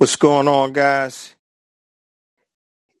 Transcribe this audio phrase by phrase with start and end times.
[0.00, 1.34] What's going on, guys?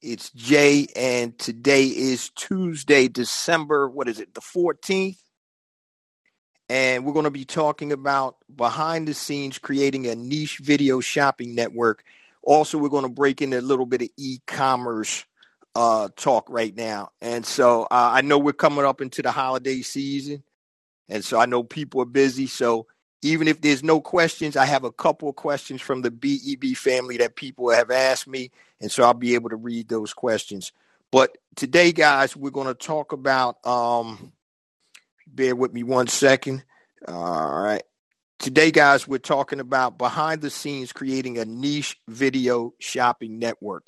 [0.02, 5.16] It's Jay, and today is Tuesday, December, what is it, the 14th?
[6.68, 11.54] And we're going to be talking about behind the scenes creating a niche video shopping
[11.54, 12.04] network.
[12.42, 15.24] Also, we're going to break into a little bit of e commerce
[15.74, 17.12] uh, talk right now.
[17.22, 20.42] And so uh, I know we're coming up into the holiday season.
[21.08, 22.46] And so I know people are busy.
[22.46, 22.88] So
[23.22, 27.18] even if there's no questions, I have a couple of questions from the BEB family
[27.18, 30.72] that people have asked me, and so I'll be able to read those questions.
[31.10, 33.64] But today, guys, we're going to talk about.
[33.66, 34.32] Um,
[35.26, 36.64] bear with me one second.
[37.06, 37.82] All right.
[38.38, 43.86] Today, guys, we're talking about behind the scenes creating a niche video shopping network.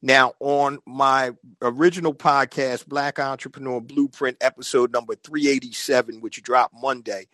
[0.00, 7.28] Now, on my original podcast, Black Entrepreneur Blueprint, episode number 387, which dropped Monday,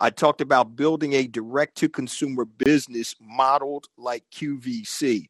[0.00, 5.26] I talked about building a direct to consumer business modeled like QVC.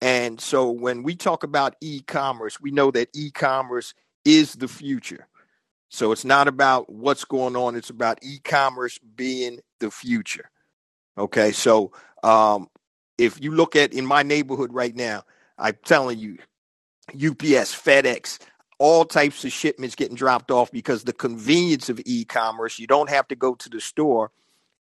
[0.00, 4.68] And so when we talk about e commerce, we know that e commerce is the
[4.68, 5.26] future.
[5.88, 10.50] So it's not about what's going on, it's about e commerce being the future.
[11.16, 11.50] Okay.
[11.52, 11.92] So
[12.22, 12.68] um,
[13.16, 15.24] if you look at in my neighborhood right now,
[15.58, 16.38] I'm telling you,
[17.14, 18.38] UPS, FedEx,
[18.78, 23.28] all types of shipments getting dropped off because the convenience of e-commerce you don't have
[23.28, 24.30] to go to the store.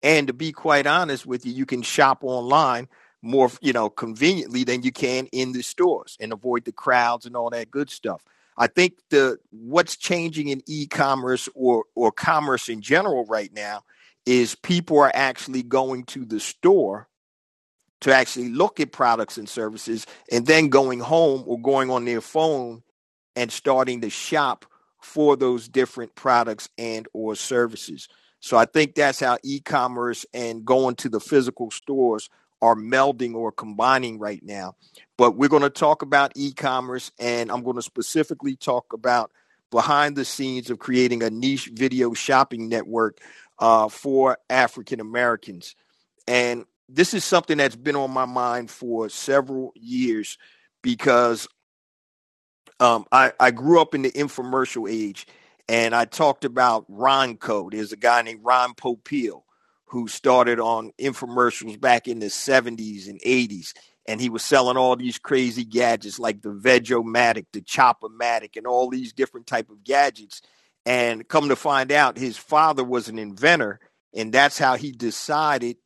[0.03, 2.89] And to be quite honest with you you can shop online
[3.23, 7.37] more you know conveniently than you can in the stores and avoid the crowds and
[7.37, 8.23] all that good stuff.
[8.59, 13.83] I think the what's changing in e-commerce or or commerce in general right now
[14.27, 17.09] is people are actually going to the store
[18.01, 22.21] to actually look at products and services and then going home or going on their
[22.21, 22.83] phone
[23.37, 24.65] and starting to shop
[25.01, 28.09] for those different products and or services.
[28.41, 32.29] So I think that's how e-commerce and going to the physical stores
[32.63, 34.77] are melding or combining right now.
[35.17, 39.31] But we're going to talk about e-commerce and I'm going to specifically talk about
[39.71, 43.19] behind the scenes of creating a niche video shopping network
[43.59, 45.75] uh, for African Americans.
[46.27, 50.39] And this is something that's been on my mind for several years
[50.83, 51.49] because
[52.81, 55.27] um, I, I grew up in the infomercial age
[55.69, 57.71] and I talked about Ronco.
[57.71, 59.43] There's a guy named Ron Popeil
[59.87, 63.73] who started on infomercials back in the 70s and 80s.
[64.09, 68.89] And he was selling all these crazy gadgets like the Veg-O-Matic, the Chop-O-Matic, and all
[68.89, 70.43] these different type of gadgets.
[70.85, 73.81] And come to find out, his father was an inventor,
[74.15, 75.77] and that's how he decided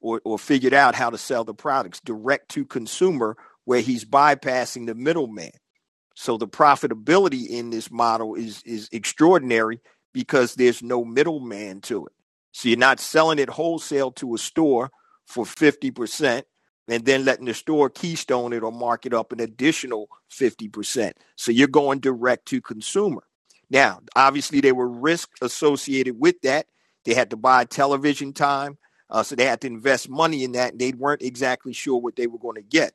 [0.00, 4.86] or, or figured out how to sell the products direct to consumer, where he's bypassing
[4.86, 5.52] the middleman.
[6.20, 9.78] So the profitability in this model is is extraordinary
[10.12, 12.12] because there's no middleman to it.
[12.50, 14.90] So you're not selling it wholesale to a store
[15.26, 16.42] for 50%
[16.88, 21.12] and then letting the store keystone it or mark it up an additional 50%.
[21.36, 23.22] So you're going direct to consumer.
[23.70, 26.66] Now, obviously there were risks associated with that.
[27.04, 28.76] They had to buy television time.
[29.08, 32.16] Uh, so they had to invest money in that and they weren't exactly sure what
[32.16, 32.94] they were going to get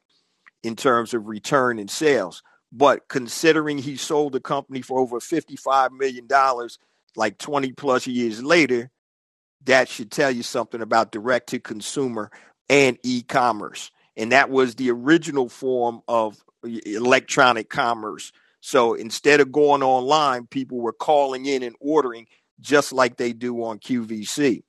[0.61, 2.43] in terms of return and sales.
[2.75, 6.27] But considering he sold the company for over $55 million,
[7.15, 8.89] like 20 plus years later,
[9.65, 12.31] that should tell you something about direct to consumer
[12.67, 13.91] and e commerce.
[14.17, 18.31] And that was the original form of electronic commerce.
[18.59, 22.27] So instead of going online, people were calling in and ordering
[22.59, 24.63] just like they do on QVC.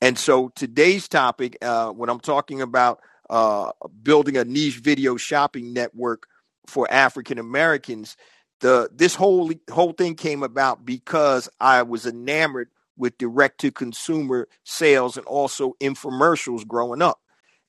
[0.00, 5.72] And so today's topic, uh, when I'm talking about uh, building a niche video shopping
[5.74, 6.26] network
[6.66, 8.16] for African Americans,
[8.60, 14.48] the this whole whole thing came about because I was enamored with direct to consumer
[14.64, 17.20] sales and also infomercials growing up.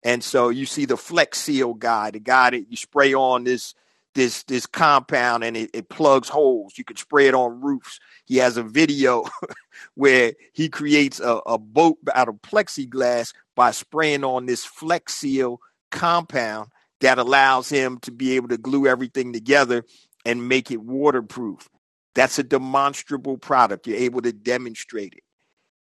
[0.04, 3.74] And so you see the Flex Seal guy, the guy that you spray on this
[4.14, 6.78] this this compound and it, it plugs holes.
[6.78, 8.00] You can spray it on roofs.
[8.26, 9.26] He has a video
[9.96, 15.60] where he creates a, a boat out of plexiglass by spraying on this Flex Seal
[15.90, 16.70] compound
[17.04, 19.84] that allows him to be able to glue everything together
[20.26, 21.70] and make it waterproof.
[22.16, 23.88] That's a demonstrable product.
[23.88, 25.24] You're able to demonstrate it.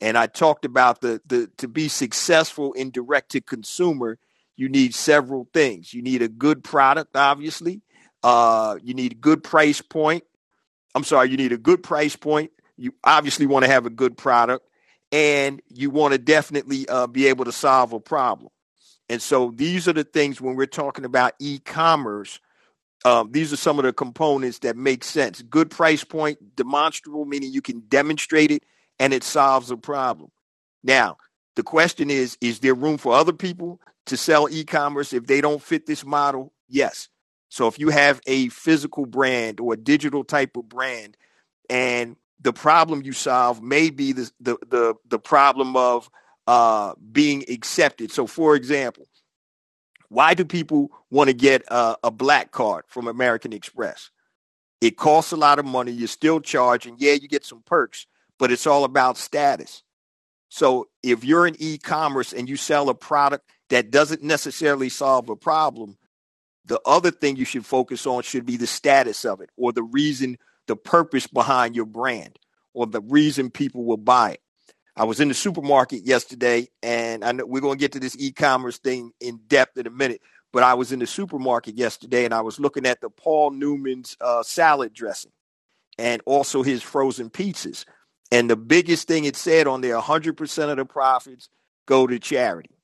[0.01, 4.17] And I talked about the the to be successful in direct to consumer,
[4.55, 5.93] you need several things.
[5.93, 7.81] You need a good product, obviously.
[8.23, 10.23] Uh, you need a good price point.
[10.95, 12.51] I'm sorry, you need a good price point.
[12.75, 14.67] You obviously want to have a good product,
[15.11, 18.49] and you want to definitely uh, be able to solve a problem.
[19.09, 22.39] And so these are the things when we're talking about e-commerce.
[23.05, 25.41] Um, these are some of the components that make sense.
[25.41, 28.63] Good price point, demonstrable, meaning you can demonstrate it
[28.99, 30.31] and it solves a problem.
[30.83, 31.17] Now,
[31.55, 35.61] the question is, is there room for other people to sell e-commerce if they don't
[35.61, 36.53] fit this model?
[36.67, 37.09] Yes.
[37.49, 41.17] So if you have a physical brand or a digital type of brand
[41.69, 46.09] and the problem you solve may be the the the, the problem of
[46.47, 48.11] uh, being accepted.
[48.11, 49.05] So for example,
[50.09, 54.11] why do people want to get a, a black card from American Express?
[54.79, 55.91] It costs a lot of money.
[55.91, 56.97] You're still charging.
[56.99, 58.05] Yeah, you get some perks,
[58.37, 59.81] but it's all about status.
[60.49, 65.35] So if you're in e-commerce and you sell a product that doesn't necessarily solve a
[65.35, 65.97] problem,
[66.65, 69.81] the other thing you should focus on should be the status of it or the
[69.81, 70.37] reason,
[70.67, 72.37] the purpose behind your brand
[72.75, 74.41] or the reason people will buy it.
[74.95, 78.15] I was in the supermarket yesterday, and I know we're going to get to this
[78.19, 80.21] e-commerce thing in depth in a minute.
[80.51, 84.15] But I was in the supermarket yesterday, and I was looking at the Paul Newman's
[84.21, 85.31] uh, salad dressing,
[85.97, 87.85] and also his frozen pizzas.
[88.31, 91.49] And the biggest thing it said on there, 100% of the profits
[91.87, 92.77] go to charity.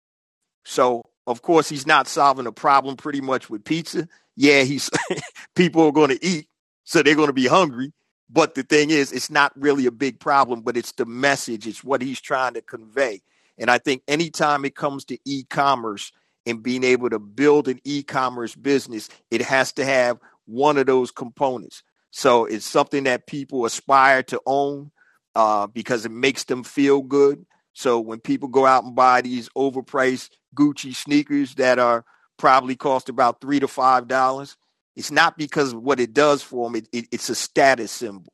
[0.65, 4.07] So of course, he's not solving a problem pretty much with pizza.
[4.35, 4.89] Yeah, he's
[5.55, 6.47] people are going to eat,
[6.85, 7.93] so they're going to be hungry.
[8.29, 11.83] But the thing is, it's not really a big problem, but it's the message, it's
[11.83, 13.21] what he's trying to convey.
[13.57, 16.11] And I think anytime it comes to e commerce
[16.45, 20.85] and being able to build an e commerce business, it has to have one of
[20.85, 21.83] those components.
[22.11, 24.91] So it's something that people aspire to own
[25.35, 27.45] uh, because it makes them feel good.
[27.73, 32.05] So when people go out and buy these overpriced Gucci sneakers that are
[32.37, 34.57] probably cost about three to five dollars.
[34.99, 36.75] It's not because of what it does for them.
[36.75, 38.33] It, it, it's a status symbol.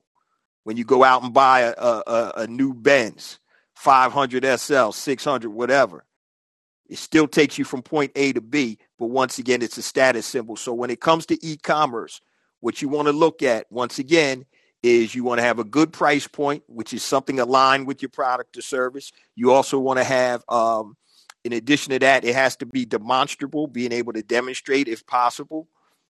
[0.63, 3.37] When you go out and buy a, a, a new Benz,
[3.75, 6.05] 500 SL, 600, whatever,
[6.89, 8.79] it still takes you from point A to B.
[8.97, 10.55] But once again, it's a status symbol.
[10.55, 12.19] So when it comes to e-commerce,
[12.61, 14.47] what you want to look at once again
[14.81, 18.09] is you want to have a good price point, which is something aligned with your
[18.09, 19.11] product or service.
[19.35, 20.97] You also want to have um,
[21.43, 25.67] in addition to that, it has to be demonstrable, being able to demonstrate if possible.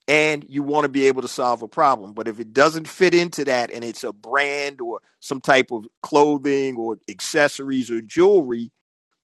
[0.08, 2.14] And you want to be able to solve a problem.
[2.14, 5.86] But if it doesn't fit into that and it's a brand or some type of
[6.04, 8.72] clothing or accessories or jewelry,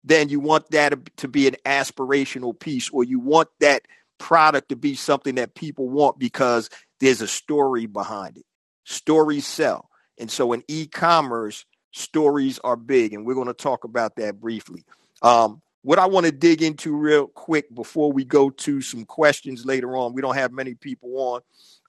[0.03, 3.81] then you want that to be an aspirational piece or you want that
[4.17, 8.45] product to be something that people want because there's a story behind it.
[8.85, 9.89] Stories sell.
[10.17, 13.13] And so in e commerce, stories are big.
[13.13, 14.85] And we're going to talk about that briefly.
[15.21, 19.65] Um, what I want to dig into real quick before we go to some questions
[19.65, 20.13] later on.
[20.13, 21.41] We don't have many people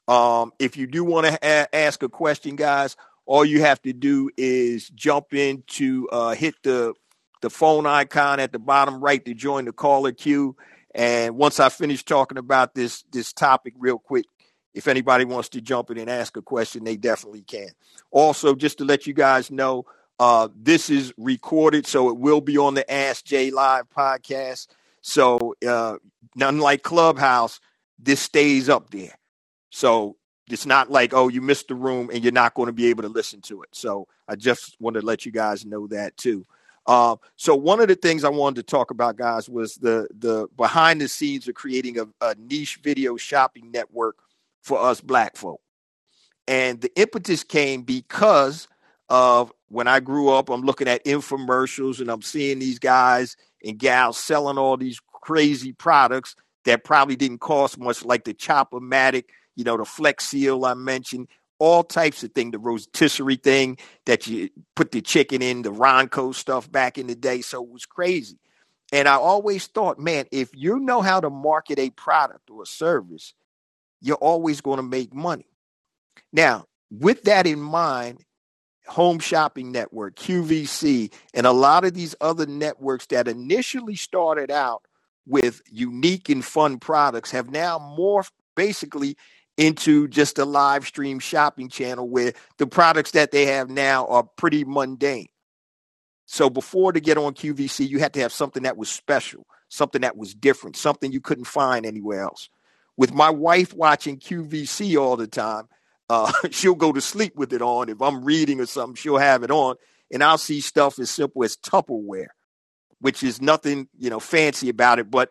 [0.08, 0.42] on.
[0.42, 2.96] Um, if you do want to a- ask a question, guys,
[3.26, 6.94] all you have to do is jump in to uh, hit the
[7.42, 10.56] the phone icon at the bottom right to join the caller queue.
[10.94, 14.26] And once I finish talking about this this topic real quick,
[14.74, 17.68] if anybody wants to jump in and ask a question, they definitely can.
[18.10, 19.84] Also, just to let you guys know,
[20.20, 24.68] uh, this is recorded, so it will be on the Ask Jay Live podcast.
[25.00, 25.96] So, uh,
[26.38, 27.58] unlike Clubhouse,
[27.98, 29.14] this stays up there.
[29.70, 30.18] So
[30.50, 33.02] it's not like, oh, you missed the room and you're not going to be able
[33.04, 33.70] to listen to it.
[33.72, 36.46] So I just wanted to let you guys know that too.
[36.86, 40.48] Uh, so one of the things I wanted to talk about, guys, was the the
[40.56, 44.16] behind the scenes of creating a, a niche video shopping network
[44.62, 45.62] for us black folk.
[46.46, 48.68] And the impetus came because
[49.10, 53.76] of when I grew up, I'm looking at infomercials and I'm seeing these guys and
[53.76, 59.24] gals selling all these crazy products that probably didn't cost much, like the Chop-O-Matic,
[59.56, 64.26] you know, the Flex Seal I mentioned, all types of things, the rotisserie thing that
[64.26, 67.42] you put the chicken in, the Ronco stuff back in the day.
[67.42, 68.38] So it was crazy.
[68.92, 72.66] And I always thought, man, if you know how to market a product or a
[72.66, 73.34] service,
[74.00, 75.46] you're always going to make money.
[76.32, 78.24] Now, with that in mind,
[78.90, 84.82] Home Shopping Network, QVC, and a lot of these other networks that initially started out
[85.26, 89.16] with unique and fun products have now morphed basically
[89.56, 94.24] into just a live stream shopping channel where the products that they have now are
[94.36, 95.28] pretty mundane.
[96.26, 100.00] So before to get on QVC, you had to have something that was special, something
[100.00, 102.48] that was different, something you couldn't find anywhere else.
[102.96, 105.68] With my wife watching QVC all the time,
[106.10, 107.88] uh, she'll go to sleep with it on.
[107.88, 109.76] If I'm reading or something, she'll have it on,
[110.12, 112.28] and I'll see stuff as simple as Tupperware,
[113.00, 115.30] which is nothing you know fancy about it, but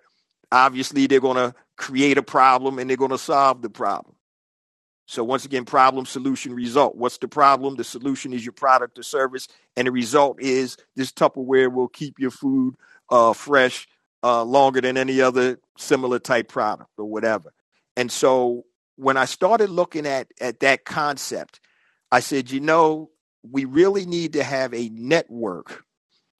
[0.51, 4.15] obviously they're going to create a problem and they're going to solve the problem.
[5.05, 6.95] So once again, problem, solution, result.
[6.95, 7.75] What's the problem?
[7.75, 12.19] The solution is your product or service, and the result is this Tupperware will keep
[12.19, 12.75] your food
[13.09, 13.87] uh, fresh
[14.23, 17.51] uh, longer than any other similar type product or whatever.
[17.97, 18.65] And so
[18.99, 21.61] when I started looking at at that concept,
[22.11, 23.11] I said, you know,
[23.43, 25.85] we really need to have a network,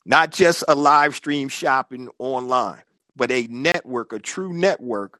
[0.05, 2.83] not just a live stream shopping online.
[3.15, 5.19] but a network, a true network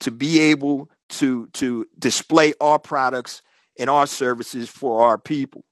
[0.00, 3.42] to be able to to display our products
[3.78, 5.64] and our services for our people.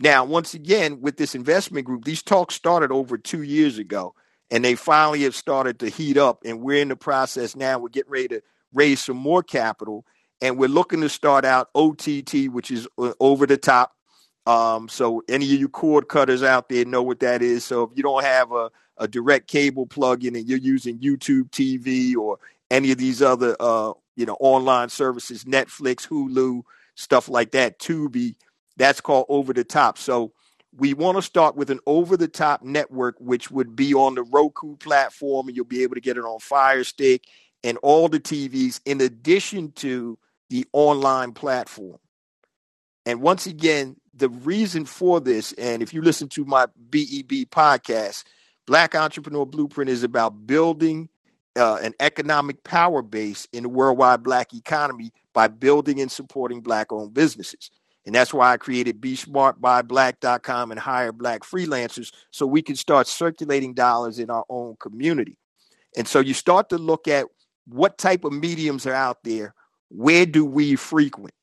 [0.00, 4.14] Now, once again, with this investment group, these talks started over two years ago,
[4.50, 6.42] and they finally have started to heat up.
[6.44, 7.78] And we're in the process now.
[7.78, 8.42] We're getting ready to
[8.74, 10.06] raise some more capital,
[10.40, 13.92] and we're looking to start out OTT, which is uh, over the top.
[14.46, 17.64] Um, so any of you cord cutters out there know what that is.
[17.64, 22.16] So if you don't have a, a direct cable plug-in and you're using YouTube TV
[22.16, 22.38] or
[22.70, 26.62] any of these other uh, you know online services, Netflix, Hulu,
[26.94, 28.36] stuff like that, Tubi,
[28.76, 29.98] that's called over the top.
[29.98, 30.32] So
[30.76, 34.22] we want to start with an over the top network, which would be on the
[34.22, 37.24] Roku platform, and you'll be able to get it on Fire Stick
[37.64, 40.18] and all the TVs, in addition to
[40.50, 41.98] the online platform.
[43.06, 48.24] And once again, the reason for this, and if you listen to my BEB podcast,
[48.66, 51.08] Black Entrepreneur Blueprint is about building
[51.56, 56.92] uh, an economic power base in the worldwide black economy by building and supporting black
[56.92, 57.70] owned businesses.
[58.06, 63.74] And that's why I created BeSmartBuyBlack.com and hire black freelancers so we can start circulating
[63.74, 65.36] dollars in our own community.
[65.96, 67.26] And so you start to look at
[67.66, 69.54] what type of mediums are out there.
[69.90, 71.34] Where do we frequent?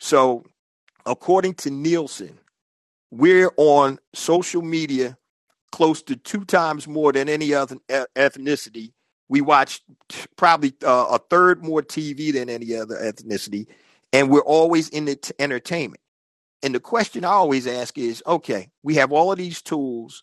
[0.00, 0.44] So,
[1.06, 2.38] according to Nielsen,
[3.10, 5.16] we're on social media
[5.72, 8.92] close to two times more than any other ethnicity.
[9.28, 9.80] We watch
[10.36, 13.66] probably uh, a third more TV than any other ethnicity
[14.14, 16.00] and we're always in the t- entertainment.
[16.62, 20.22] And the question I always ask is, okay, we have all of these tools.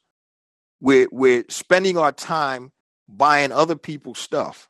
[0.80, 2.72] We're we're spending our time
[3.08, 4.70] buying other people's stuff.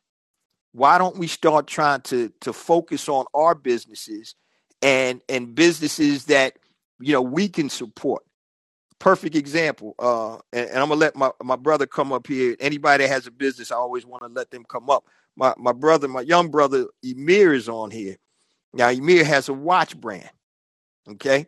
[0.74, 4.36] Why don't we start trying to to focus on our businesses
[4.82, 6.58] and and businesses that
[7.00, 8.24] you know we can support?
[9.00, 9.96] Perfect example.
[10.00, 12.56] Uh, and, and I'm gonna let my, my brother come up here.
[12.60, 15.06] Anybody that has a business, I always want to let them come up.
[15.36, 18.18] My my brother, my young brother Emir is on here
[18.74, 20.30] now, Emir has a watch brand.
[21.10, 21.48] Okay.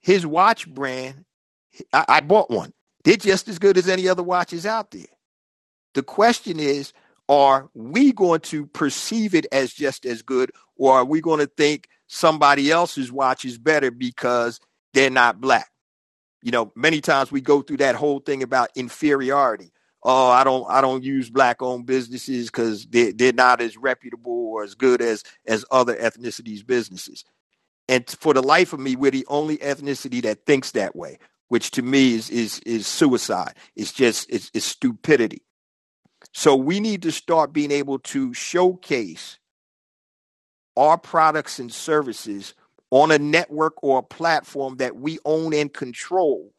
[0.00, 1.24] His watch brand,
[1.92, 2.72] I, I bought one.
[3.04, 5.06] They're just as good as any other watches out there.
[5.94, 6.92] The question is,
[7.32, 11.46] are we going to perceive it as just as good, or are we going to
[11.46, 14.60] think somebody else's watch is better because
[14.92, 15.70] they're not black?
[16.42, 19.72] You know, many times we go through that whole thing about inferiority
[20.02, 24.32] oh, I don't I don't use black owned businesses because they, they're not as reputable
[24.32, 27.24] or as good as as other ethnicities businesses.
[27.88, 31.70] And for the life of me, we're the only ethnicity that thinks that way, which
[31.72, 33.54] to me is is is suicide.
[33.76, 35.42] It's just it's, it's stupidity.
[36.32, 39.38] So we need to start being able to showcase
[40.76, 42.54] our products and services
[42.90, 46.52] on a network or a platform that we own and control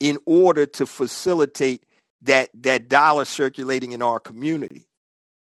[0.00, 1.84] in order to facilitate
[2.22, 4.88] that that dollar circulating in our community.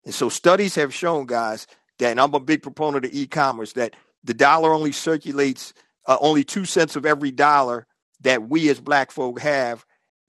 [0.04, 1.68] And so studies have shown, guys,
[2.00, 5.74] that and I'm a big proponent of e-commerce, that the dollar only circulates
[6.08, 7.88] uh, only two cents of every dollar
[8.22, 9.86] that we as black folk have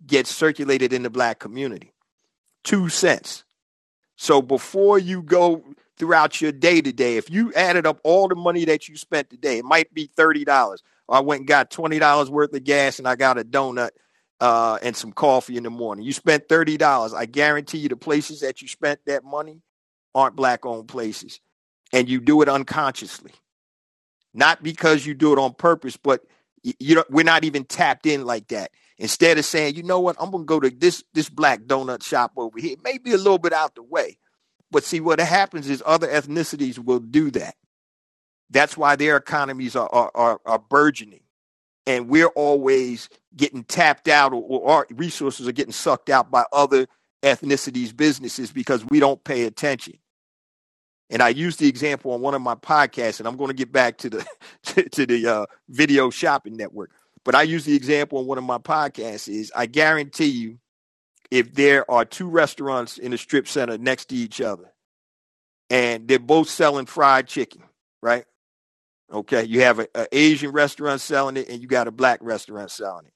[0.06, 1.92] gets circulated in the black community.
[2.66, 3.44] Two cents.
[4.16, 5.64] So before you go
[5.96, 9.30] throughout your day to day, if you added up all the money that you spent
[9.30, 10.78] today, it might be $30.
[11.08, 13.90] I went and got $20 worth of gas and I got a donut
[14.40, 16.04] uh, and some coffee in the morning.
[16.04, 17.14] You spent thirty dollars.
[17.14, 19.62] I guarantee you, the places that you spent that money
[20.14, 21.40] aren't black-owned places,
[21.92, 23.32] and you do it unconsciously,
[24.34, 26.22] not because you do it on purpose, but
[26.62, 28.70] you know we're not even tapped in like that.
[28.98, 32.32] Instead of saying, you know what, I'm gonna go to this this black donut shop
[32.36, 34.16] over here, maybe a little bit out the way,
[34.70, 37.56] but see what happens is other ethnicities will do that.
[38.48, 41.20] That's why their economies are are, are, are burgeoning.
[41.88, 46.44] And we're always getting tapped out or, or, our resources are getting sucked out by
[46.52, 46.88] other
[47.22, 49.98] ethnicities businesses because we don't pay attention.
[51.10, 53.70] And i used the example on one of my podcasts and i'm going to get
[53.70, 54.26] back to the
[54.64, 56.90] to, to the uh, video shopping network
[57.26, 60.58] but i use the example on one of my podcasts is i guarantee you
[61.30, 64.72] if there are two restaurants in a strip center next to each other
[65.68, 67.62] and they're both selling fried chicken
[68.02, 68.24] right
[69.12, 73.06] Okay, you have an Asian restaurant selling it, and you got a black restaurant selling
[73.06, 73.12] it.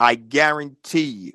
[0.00, 1.32] I guarantee you,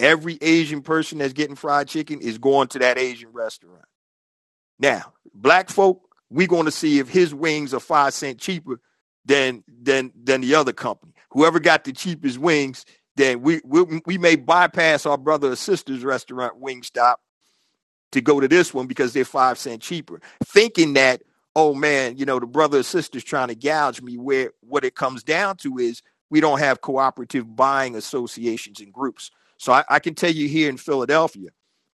[0.00, 3.84] every Asian person that's getting fried chicken is going to that Asian restaurant.
[4.80, 8.80] Now, black folk, we're going to see if his wings are five cent cheaper
[9.28, 11.12] than than than the other company.
[11.30, 12.84] Whoever got the cheapest wings,
[13.16, 17.16] then we we, we may bypass our brother or sister's restaurant Wingstop
[18.12, 21.22] to go to this one because they're five cent cheaper, thinking that
[21.54, 24.16] oh man, you know, the brother or sister's trying to gouge me.
[24.18, 29.30] Where what it comes down to is we don't have cooperative buying associations and groups.
[29.58, 31.50] So I, I can tell you here in Philadelphia,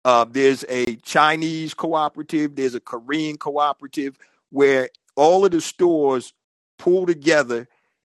[0.05, 4.17] Uh, there's a Chinese cooperative, there's a Korean cooperative
[4.51, 6.33] where all of the stores
[6.81, 7.69] pull together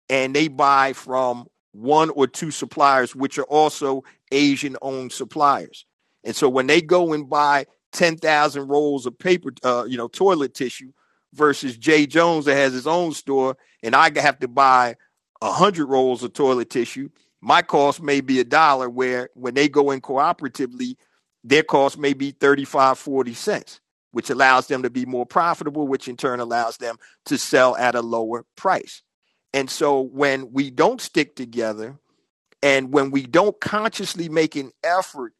[0.08, 4.02] and they buy from one or two suppliers, which are also
[4.32, 5.84] Asian owned suppliers.
[6.24, 10.54] And so when they go and buy 10,000 rolls of paper, uh, you know, toilet
[10.54, 10.92] tissue
[11.34, 14.96] versus Jay Jones that has his own store, and I have to buy
[15.40, 19.90] 100 rolls of toilet tissue, my cost may be a dollar, where when they go
[19.90, 20.96] in cooperatively,
[21.42, 23.80] their cost may be 35, 40 cents,
[24.14, 27.94] which allows them to be more profitable, which in turn allows them to sell at
[27.94, 29.02] a lower price.
[29.52, 31.98] And so when we don't stick together
[32.62, 35.34] and when we don't consciously make an effort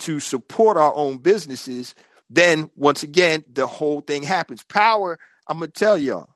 [0.00, 1.94] to support our own businesses,
[2.28, 4.62] then once again, the whole thing happens.
[4.62, 6.28] Power, I'm going to tell y'all,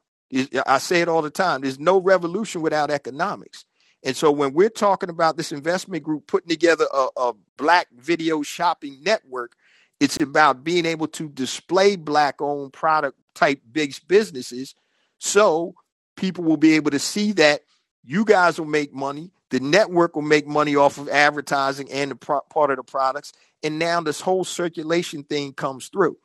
[0.67, 3.65] I say it all the time there's no revolution without economics.
[4.03, 8.43] And so when we're talking about this investment group putting together a, a black video
[8.43, 9.53] shopping network,
[10.01, 14.75] it's about being able to display black owned product type based businesses
[15.19, 15.75] so
[16.17, 17.61] people will be able to see that
[18.03, 19.31] you guys will make money.
[19.51, 23.33] The network will make money off of advertising and the pro- part of the products.
[23.63, 26.17] And now this whole circulation thing comes through.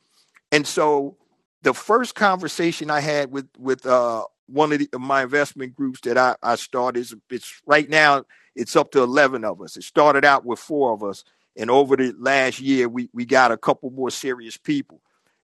[0.51, 1.17] And so
[1.63, 6.17] the first conversation I had with with uh, one of the, my investment groups that
[6.17, 9.75] I, I started is it's right now it's up to 11 of us.
[9.75, 11.25] It started out with four of us.
[11.57, 15.01] And over the last year, we, we got a couple more serious people.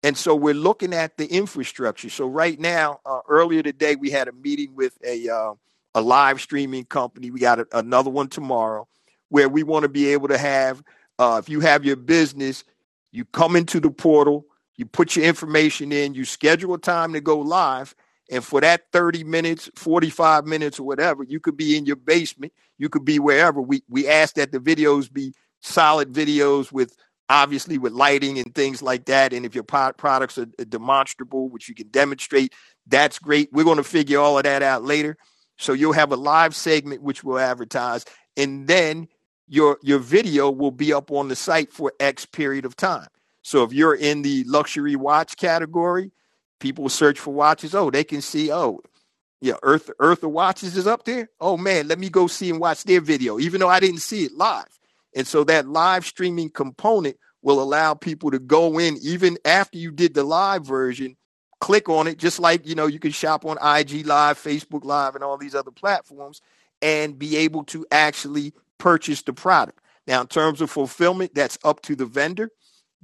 [0.02, 2.10] And so we're looking at the infrastructure.
[2.10, 5.54] So right now, uh, earlier today, we had a meeting with a uh,
[5.94, 7.30] a live streaming company.
[7.30, 8.86] We got a, another one tomorrow,
[9.28, 10.82] where we want to be able to have.
[11.18, 12.64] Uh, if you have your business,
[13.12, 14.44] you come into the portal,
[14.76, 17.94] you put your information in, you schedule a time to go live,
[18.30, 22.52] and for that 30 minutes, 45 minutes, or whatever, you could be in your basement,
[22.76, 23.60] you could be wherever.
[23.60, 25.32] We we ask that the videos be
[25.64, 26.96] solid videos with
[27.28, 29.32] obviously with lighting and things like that.
[29.32, 32.52] And if your products are demonstrable, which you can demonstrate,
[32.86, 33.50] that's great.
[33.52, 35.16] We're going to figure all of that out later.
[35.56, 38.04] So you'll have a live segment which will advertise,
[38.36, 39.08] and then
[39.46, 43.06] your your video will be up on the site for X period of time.
[43.42, 46.10] So if you're in the luxury watch category,
[46.58, 47.74] people search for watches.
[47.74, 48.50] Oh, they can see.
[48.50, 48.80] Oh,
[49.40, 51.28] yeah, Earth Eartha Watches is up there.
[51.40, 54.24] Oh man, let me go see and watch their video, even though I didn't see
[54.24, 54.66] it live.
[55.14, 59.92] And so that live streaming component will allow people to go in even after you
[59.92, 61.16] did the live version,
[61.60, 65.14] click on it, just like you know, you can shop on IG Live, Facebook Live,
[65.14, 66.40] and all these other platforms,
[66.82, 69.80] and be able to actually purchase the product.
[70.06, 72.50] Now, in terms of fulfillment, that's up to the vendor.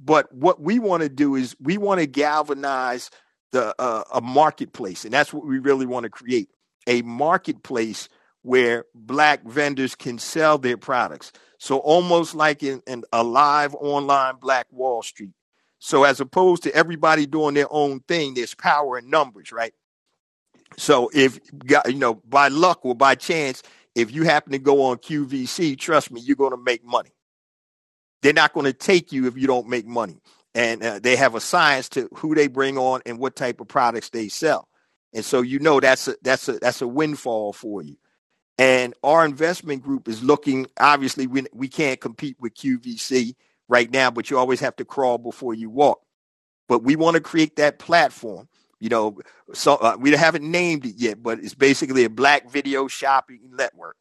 [0.03, 3.11] But what we want to do is we want to galvanize
[3.51, 6.49] the uh, a marketplace, and that's what we really want to create
[6.87, 8.09] a marketplace
[8.43, 11.31] where black vendors can sell their products.
[11.57, 15.33] So almost like in, in a live online Black Wall Street.
[15.79, 19.73] So as opposed to everybody doing their own thing, there's power in numbers, right?
[20.77, 21.39] So if
[21.87, 23.61] you know by luck or by chance,
[23.95, 27.11] if you happen to go on QVC, trust me, you're going to make money.
[28.21, 30.21] They're not going to take you if you don't make money,
[30.53, 33.67] and uh, they have a science to who they bring on and what type of
[33.67, 34.69] products they sell,
[35.13, 37.97] and so you know that's a that's a that's a windfall for you.
[38.61, 43.33] And our investment group is looking, obviously, we, we can't compete with QVC
[43.67, 46.01] right now, but you always have to crawl before you walk.
[46.69, 48.47] But we want to create that platform.
[48.79, 49.17] You know,
[49.51, 53.97] so uh, we haven't named it yet, but it's basically a black video shopping network.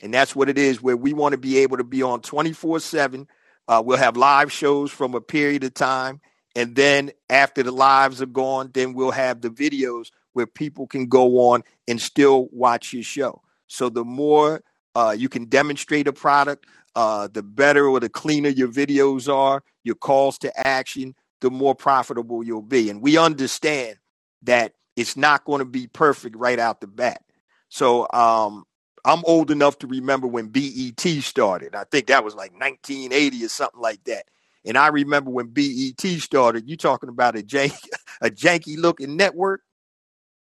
[0.00, 2.78] And that's what it is, where we want to be able to be on 24
[2.78, 3.28] uh, 7.
[3.68, 6.20] We'll have live shows from a period of time.
[6.56, 11.06] And then after the lives are gone, then we'll have the videos where people can
[11.06, 13.40] go on and still watch your show.
[13.68, 14.62] So the more
[14.94, 19.62] uh, you can demonstrate a product, uh, the better or the cleaner your videos are,
[19.84, 22.90] your calls to action, the more profitable you'll be.
[22.90, 23.96] And we understand
[24.42, 27.22] that it's not going to be perfect right out the bat.
[27.68, 28.64] So um,
[29.04, 31.74] I'm old enough to remember when BET started.
[31.74, 34.24] I think that was like 1980 or something like that.
[34.64, 37.78] And I remember when BET started, you talking about a janky,
[38.20, 39.62] a janky looking network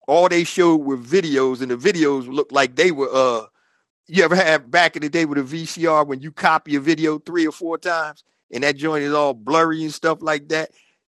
[0.07, 3.09] all they showed were videos, and the videos looked like they were.
[3.13, 3.47] uh
[4.07, 7.19] You ever have back in the day with a VCR when you copy a video
[7.19, 10.71] three or four times, and that joint is all blurry and stuff like that?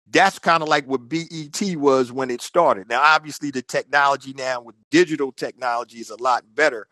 [0.09, 2.89] That's kind of like what BET was when it started.
[2.89, 6.87] Now, obviously, the technology now with digital technology is a lot better,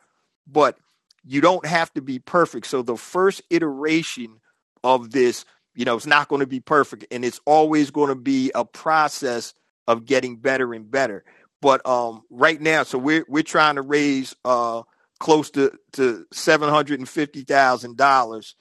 [0.47, 0.77] but
[1.23, 2.67] you don't have to be perfect.
[2.67, 4.41] So the first iteration
[4.83, 8.15] of this, you know, it's not going to be perfect, and it's always going to
[8.15, 9.53] be a process
[9.87, 11.23] of getting better and better.
[11.63, 14.83] But um, right now, so we're we're trying to raise uh,
[15.19, 18.55] close to to seven hundred and fifty thousand uh, dollars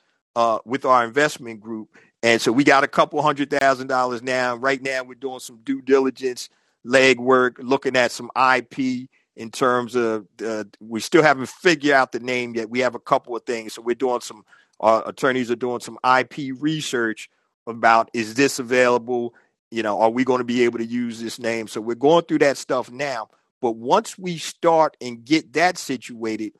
[0.64, 1.88] with our investment group,
[2.22, 4.54] And so we got a couple hundred thousand dollars now.
[4.54, 6.48] Right now, we're doing some due diligence,
[6.84, 12.12] leg work, looking at some IP in terms of uh, we still haven't figured out
[12.12, 12.70] the name yet.
[12.70, 14.44] We have a couple of things, so we're doing some.
[14.78, 17.28] Our attorneys are doing some IP research
[17.66, 19.34] about is this available?
[19.72, 21.66] You know, are we going to be able to use this name?
[21.66, 23.30] So we're going through that stuff now.
[23.62, 26.52] But once we start and get that situated,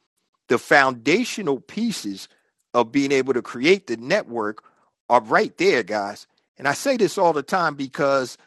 [0.49, 2.29] the foundational pieces
[2.73, 4.65] of being able to create the network
[5.11, 6.27] are right there, guys.
[6.57, 8.39] And I say this all the time because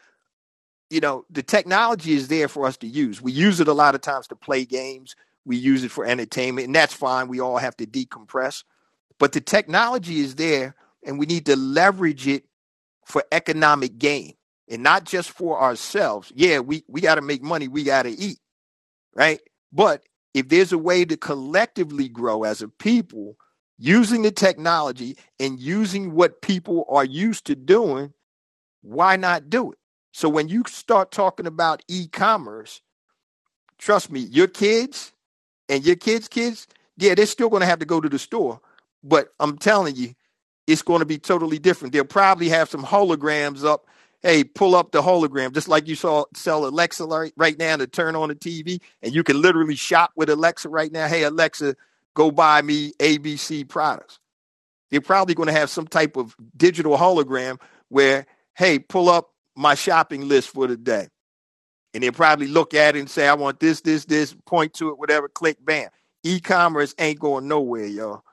[0.89, 3.21] you know, the technology is there for us to use.
[3.21, 5.15] We use it a lot of times to play games.
[5.45, 7.27] We use it for entertainment, and that's fine.
[7.27, 8.63] We all have to decompress.
[9.19, 10.75] But the technology is there,
[11.05, 12.45] and we need to leverage it
[13.05, 14.33] for economic gain
[14.69, 16.31] and not just for ourselves.
[16.35, 18.39] Yeah, we, we got to make money, we got to eat,
[19.13, 19.39] right?
[19.71, 23.37] But if there's a way to collectively grow as a people
[23.77, 28.13] using the technology and using what people are used to doing,
[28.81, 29.77] why not do it?
[30.11, 32.81] So when you start talking about e-commerce,
[33.77, 35.11] trust me, your kids
[35.67, 38.61] and your kids' kids, yeah, they're still going to have to go to the store.
[39.03, 40.13] But I'm telling you,
[40.67, 41.93] it's going to be totally different.
[41.93, 43.87] They'll probably have some holograms up.
[44.25, 47.05] Hey, pull up the hologram, just like you saw sell Alexa
[47.37, 50.91] right now to turn on the TV, and you can literally shop with Alexa right
[50.91, 51.07] now.
[51.07, 51.75] Hey, Alexa,
[52.15, 54.17] go buy me ABC products.
[54.89, 59.75] They're probably going to have some type of digital hologram where, hey, pull up my
[59.75, 61.07] shopping list for the day.
[61.93, 64.89] And they'll probably look at it and say, I want this, this, this, point to
[64.89, 65.89] it, whatever, click, bam.
[66.23, 68.23] E commerce ain't going nowhere, y'all.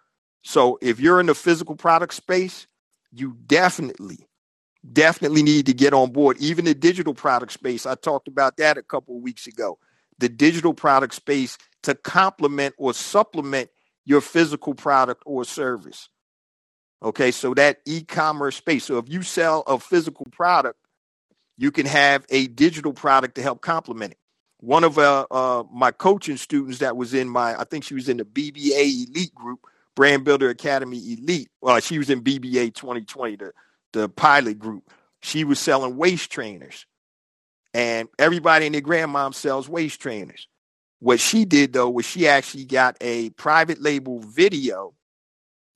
[0.42, 2.66] So if you're in the physical product space,
[3.12, 4.26] you definitely,
[4.90, 6.36] definitely need to get on board.
[6.38, 9.78] Even the digital product space, I talked about that a couple of weeks ago.
[10.18, 13.70] The digital product space to complement or supplement
[14.04, 16.08] your physical product or service.
[17.02, 18.84] Okay, so that e commerce space.
[18.84, 20.78] So if you sell a physical product,
[21.56, 24.18] you can have a digital product to help complement it.
[24.58, 28.08] One of uh, uh, my coaching students that was in my, I think she was
[28.08, 29.66] in the BBA Elite group,
[29.96, 31.48] Brand Builder Academy Elite.
[31.60, 33.52] Well, she was in BBA 2020, the,
[33.92, 34.90] the pilot group.
[35.20, 36.86] She was selling waist trainers.
[37.74, 40.48] And everybody and their grandmom sells waist trainers.
[41.00, 44.94] What she did though was she actually got a private label video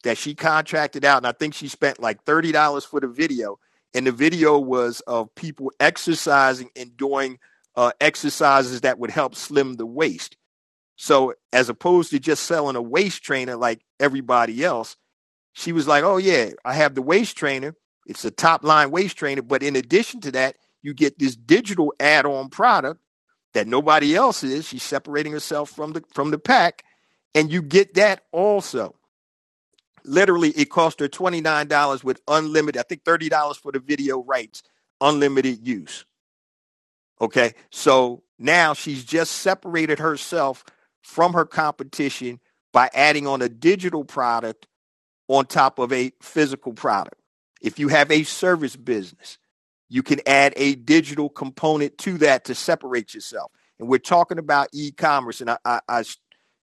[0.05, 1.18] that she contracted out.
[1.18, 3.59] And I think she spent like $30 for the video
[3.94, 7.38] and the video was of people exercising and doing
[7.76, 10.37] uh, exercises that would help slim the waist.
[10.96, 14.96] So as opposed to just selling a waist trainer like everybody else,
[15.52, 17.74] she was like, "Oh yeah, I have the waist trainer.
[18.06, 21.92] It's a top line waist trainer, but in addition to that, you get this digital
[21.98, 23.00] add-on product
[23.52, 24.66] that nobody else is.
[24.66, 26.84] She's separating herself from the from the pack,
[27.34, 28.94] and you get that also
[30.06, 34.62] literally it cost her $29 with unlimited, I think $30 for the video rights,
[35.00, 36.04] unlimited use.
[37.20, 37.54] Okay.
[37.70, 40.64] So now she's just separated herself
[41.02, 42.40] from her competition
[42.72, 44.66] by adding on a digital product
[45.28, 47.20] on top of a physical product.
[47.60, 49.38] If you have a service business,
[49.88, 53.52] you can add a digital component to that to separate yourself.
[53.78, 56.04] And we're talking about e-commerce, and I, I, I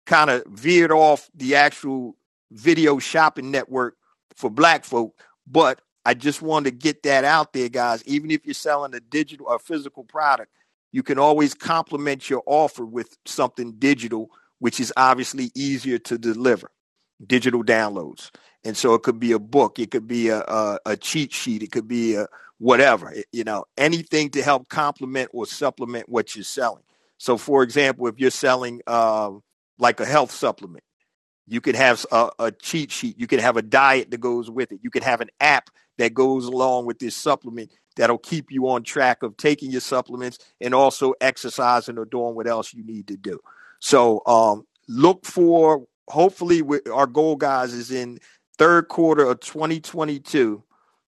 [0.06, 2.16] kind of veered off the actual
[2.50, 3.96] video shopping network
[4.36, 5.14] for black folk.
[5.46, 8.02] But I just wanted to get that out there, guys.
[8.04, 10.52] Even if you're selling a digital or physical product,
[10.92, 16.70] you can always complement your offer with something digital, which is obviously easier to deliver
[17.26, 18.30] digital downloads.
[18.64, 21.62] And so it could be a book, it could be a, a, a cheat sheet,
[21.62, 22.26] it could be a
[22.58, 26.82] whatever, you know, anything to help complement or supplement what you're selling.
[27.18, 29.30] So, for example, if you're selling uh,
[29.78, 30.84] like a health supplement,
[31.46, 33.18] you could have a, a, cheat sheet.
[33.18, 34.80] You could have a diet that goes with it.
[34.82, 38.82] You could have an app that goes along with this supplement that'll keep you on
[38.82, 43.16] track of taking your supplements and also exercising or doing what else you need to
[43.16, 43.40] do.
[43.80, 48.20] So um, look for, hopefully, our goal, guys, is in
[48.58, 50.62] third quarter of 2022.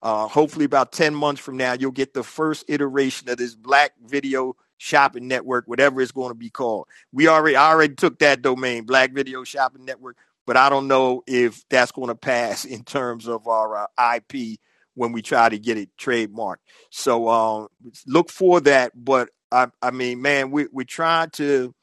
[0.02, 3.92] Uh, hopefully, about 10 months from now, you'll get the first iteration of this Black
[4.06, 6.86] Video Shopping Network, whatever it's going to be called.
[7.12, 11.22] We already I already took that domain, Black Video Shopping Network, but I don't know
[11.26, 14.58] if that's going to pass in terms of our uh, IP
[14.94, 16.56] when we try to get it trademarked.
[16.90, 17.68] So um,
[18.06, 18.92] look for that.
[18.94, 21.74] But I, I mean, man, we, we're trying to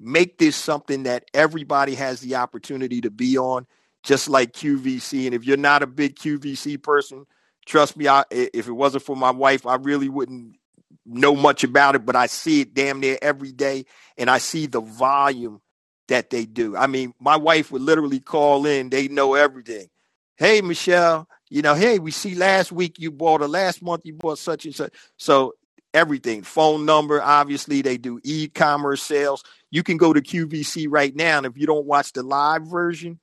[0.00, 3.66] make this something that everybody has the opportunity to be on,
[4.02, 5.26] just like QVC.
[5.26, 7.26] And if you're not a big QVC person,
[7.66, 10.56] trust me, I, if it wasn't for my wife, I really wouldn't
[11.04, 13.84] know much about it, but I see it damn near every day,
[14.16, 15.60] and I see the volume
[16.08, 16.76] that they do.
[16.76, 19.88] I mean, my wife would literally call in; they know everything.
[20.36, 24.14] hey Michelle, you know, hey, we see last week you bought or last month you
[24.14, 24.92] bought such and such.
[25.16, 25.54] So
[25.94, 29.44] everything, phone number, obviously they do e-commerce sales.
[29.70, 33.20] You can go to QVC right now, and if you don't watch the live version,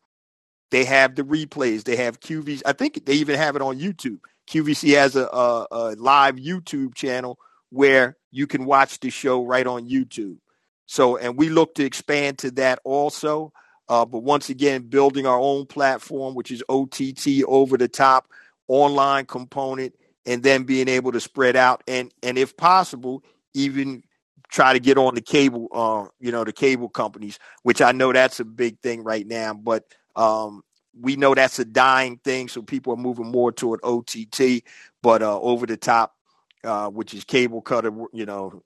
[0.72, 1.84] they have the replays.
[1.84, 2.62] They have QVC.
[2.66, 4.20] I think they even have it on YouTube.
[4.50, 9.66] QVC has a, a, a live YouTube channel where you can watch the show right
[9.66, 10.38] on YouTube.
[10.86, 13.54] So, and we look to expand to that also.
[13.88, 18.28] Uh, but once again, building our own platform, which is OTT over the top
[18.68, 24.04] online component, and then being able to spread out and and if possible, even
[24.50, 28.12] try to get on the cable, uh, you know, the cable companies, which I know
[28.12, 29.54] that's a big thing right now.
[29.54, 30.64] But um,
[31.00, 34.64] we know that's a dying thing, so people are moving more toward OTT,
[35.02, 36.16] but uh, over the top,
[36.64, 38.64] uh, which is cable cutter, you know,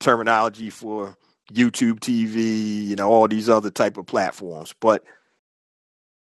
[0.00, 1.16] terminology for
[1.52, 4.74] YouTube TV, you know, all these other type of platforms.
[4.80, 5.04] But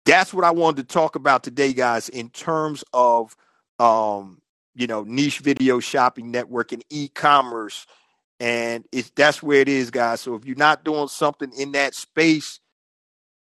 [0.05, 3.37] that's what I wanted to talk about today, guys, in terms of
[3.79, 4.41] um,
[4.75, 7.87] you know, niche video shopping network and e-commerce.
[8.39, 10.21] And it's that's where it is, guys.
[10.21, 12.61] So if you're not doing something in that space,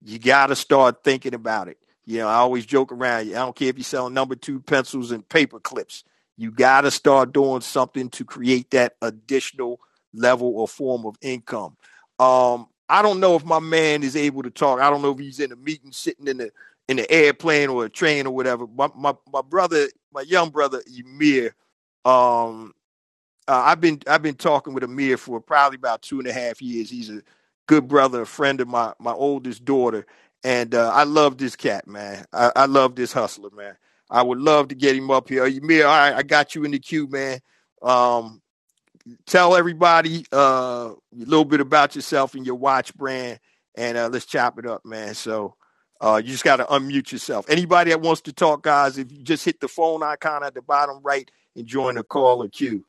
[0.04, 1.78] you gotta start thinking about it.
[2.06, 3.30] You know, I always joke around.
[3.30, 6.04] I don't care if you're selling number two pencils and paper clips.
[6.38, 9.80] You gotta start doing something to create that additional
[10.14, 11.78] level or form of income.
[12.20, 14.80] Um, I don't know if my man is able to talk.
[14.80, 16.52] I don't know if he's in a meeting, sitting in the
[16.88, 18.68] in the airplane or a train or whatever.
[18.68, 21.56] My my, my brother, my young brother Emir,
[22.04, 22.74] um,
[23.48, 26.62] uh, I've been I've been talking with Emir for probably about two and a half
[26.62, 26.90] years.
[26.90, 27.22] He's a
[27.68, 30.06] good brother, a friend of my my oldest daughter,
[30.44, 32.26] and uh, I love this cat, man.
[32.34, 33.76] I, I love this hustler, man.
[34.10, 35.46] I would love to get him up here.
[35.48, 37.40] You Emir, all right, I got you in the queue, man.
[37.82, 38.42] Um,
[39.26, 43.40] tell everybody uh, a little bit about yourself and your watch brand,
[43.76, 45.16] and uh, let's chop it up, man.
[45.16, 45.56] So
[46.02, 47.50] uh, you just got to unmute yourself.
[47.50, 50.62] Anybody that wants to talk, guys, if you just hit the phone icon at the
[50.62, 52.86] bottom right and join the call or queue.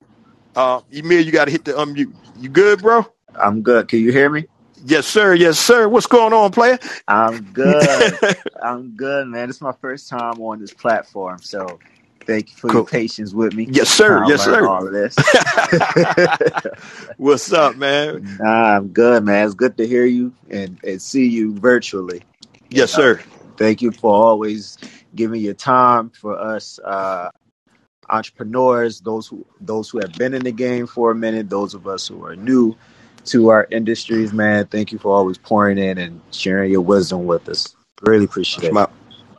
[0.57, 2.15] Uh, Emir, you got to hit the unmute.
[2.39, 3.07] You good, bro?
[3.35, 3.89] I'm good.
[3.89, 4.47] Can you hear me?
[4.85, 5.35] Yes, sir.
[5.35, 5.88] Yes, sir.
[5.88, 6.79] What's going on, player?
[7.09, 8.18] I'm good.
[8.62, 9.49] I'm good, man.
[9.49, 11.79] It's my first time on this platform, so
[12.27, 12.79] Thank you for cool.
[12.81, 13.66] your patience with me.
[13.70, 14.25] Yes, sir.
[14.27, 14.66] Yes, sir.
[14.66, 15.14] All of this.
[17.16, 18.38] What's up, man?
[18.40, 19.44] Nah, I'm good, man.
[19.44, 22.23] It's good to hear you and, and see you virtually.
[22.70, 23.20] Yes, sir.
[23.57, 24.79] thank you for always
[25.14, 27.31] giving your time for us uh,
[28.09, 31.87] entrepreneurs, those who those who have been in the game for a minute, those of
[31.87, 32.77] us who are new
[33.27, 34.67] to our industries, man.
[34.67, 37.75] Thank you for always pouring in and sharing your wisdom with us.
[38.03, 38.89] Really appreciate it.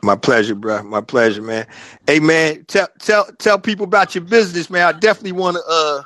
[0.02, 0.84] My pleasure, bro.
[0.84, 1.66] My pleasure, man.
[2.06, 4.86] Hey, man, tell tell tell people about your business, man.
[4.86, 6.02] I definitely want to uh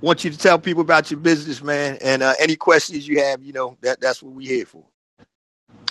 [0.00, 1.98] want you to tell people about your business, man.
[2.00, 4.84] And uh, any questions you have, you know, that that's what we here for.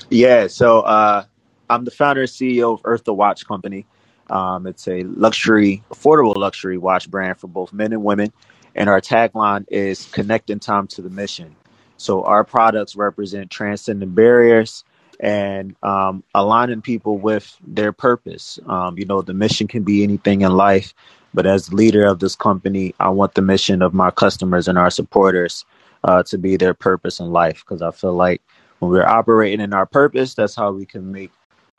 [0.09, 0.47] Yeah.
[0.47, 1.25] So uh,
[1.69, 3.85] I'm the founder and CEO of Eartha Watch Company.
[4.29, 8.33] Um, it's a luxury, affordable luxury watch brand for both men and women.
[8.77, 11.55] And our tagline is connecting time to the mission.
[11.97, 14.85] So our products represent transcending barriers
[15.19, 18.59] and um, aligning people with their purpose.
[18.67, 20.93] Um, you know, the mission can be anything in life,
[21.33, 24.91] but as leader of this company, I want the mission of my customers and our
[24.91, 25.65] supporters
[26.03, 28.43] uh, to be their purpose in life because I feel like
[28.79, 31.31] when we're operating in our purpose, that's how we can make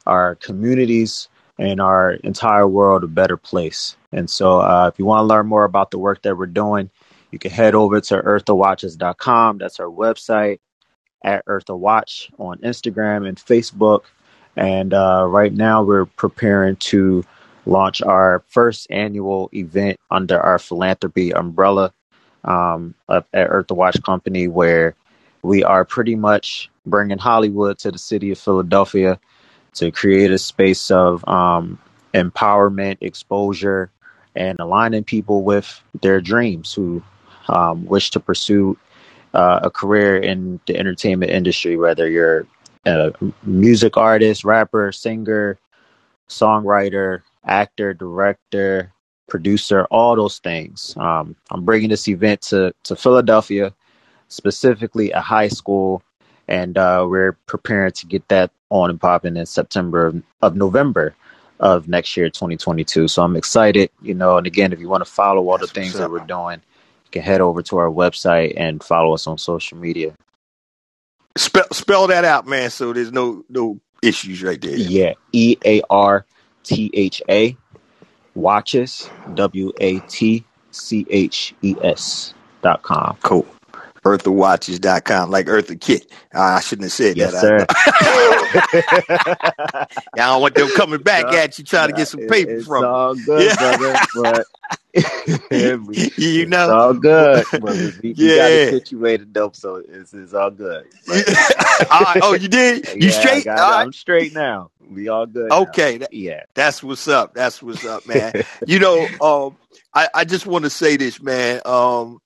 [0.07, 3.98] our communities and our entire world a better place.
[4.13, 6.91] And so, uh, if you want to learn more about the work that we're doing,
[7.31, 9.59] you can head over to earthawatches.com.
[9.59, 10.61] That's our website
[11.23, 14.05] at Eartha Watch on Instagram and Facebook.
[14.57, 17.25] And uh, right now, we're preparing to
[17.67, 21.93] launch our first annual event under our philanthropy umbrella
[22.45, 24.95] um, at Eartha Watch Company, where
[25.43, 29.21] we are pretty much bringing Hollywood to the city of Philadelphia
[29.75, 31.79] to create a space of um,
[32.15, 33.91] empowerment, exposure,
[34.39, 37.03] and aligning people with their dreams who
[37.49, 38.79] um, wish to pursue
[39.35, 42.47] uh, a career in the entertainment industry, whether you're
[42.87, 45.59] a music artist, rapper, singer,
[46.29, 48.93] songwriter, actor, director,
[49.29, 50.95] producer, all those things.
[50.97, 53.75] Um, I'm bringing this event to, to Philadelphia,
[54.29, 56.03] specifically a high school,
[56.47, 61.15] and uh, we're preparing to get that on and popping in September of, of November
[61.61, 63.09] of next year, 2022.
[63.09, 64.39] So I'm excited, you know.
[64.39, 66.61] And again, if you want to follow all the things that we're doing,
[67.05, 70.15] you can head over to our website and follow us on social media.
[71.37, 72.71] Spell spell that out, man.
[72.71, 74.77] So there's no no issues right there.
[74.77, 76.25] Yeah, E A R
[76.65, 77.57] T H A
[78.35, 83.17] watches W A T C H E S dot com.
[83.23, 83.47] Cool.
[84.05, 86.11] EarthaWatches.com, like Eartha Kitt.
[86.35, 87.41] Uh, I shouldn't have said yes, that.
[87.41, 87.67] sir.
[87.69, 88.99] I,
[90.15, 92.67] I don't want them coming back No, at you trying to get some paper it's
[92.67, 93.77] from all good, Yeah.
[93.77, 93.99] brother.
[94.23, 94.47] But
[94.95, 95.03] You
[95.91, 96.75] it's know?
[96.75, 97.45] all good.
[97.53, 97.63] But
[98.03, 98.47] we, got Yeah.
[98.49, 100.87] it situated dope, so it's, it's all good.
[101.09, 102.21] All right.
[102.23, 102.87] Oh, you did?
[102.95, 103.45] You yeah, straight?
[103.45, 103.83] got right.
[103.83, 104.71] I'm straight now.
[104.89, 105.51] We all good.
[105.53, 105.99] Okay.
[105.99, 106.43] That- Yeah.
[106.55, 107.35] That's what's up.
[107.35, 108.33] That's what's up, man.
[108.67, 109.57] you know, um,
[109.95, 111.61] I, I just want to say this, man.
[111.65, 112.19] Um,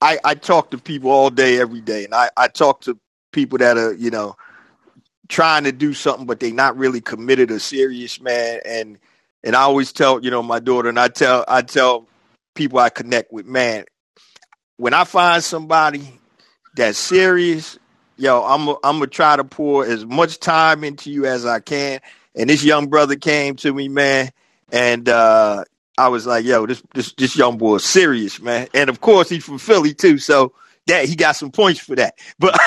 [0.00, 2.98] I, I talk to people all day, every day, and I, I talk to
[3.32, 4.36] people that are, you know,
[5.28, 8.60] trying to do something, but they're not really committed or serious, man.
[8.64, 8.98] And
[9.42, 12.06] and I always tell, you know, my daughter, and I tell I tell
[12.54, 13.84] people I connect with, man,
[14.76, 16.18] when I find somebody
[16.74, 17.78] that's serious,
[18.16, 21.60] yo, I'm i I'm gonna try to pour as much time into you as I
[21.60, 22.00] can.
[22.34, 24.30] And this young brother came to me, man,
[24.70, 25.64] and uh,
[25.98, 28.68] I was like, yo, this this this young boy is serious, man.
[28.74, 30.52] And of course, he's from Philly too, so
[30.86, 32.14] that he got some points for that.
[32.38, 32.58] But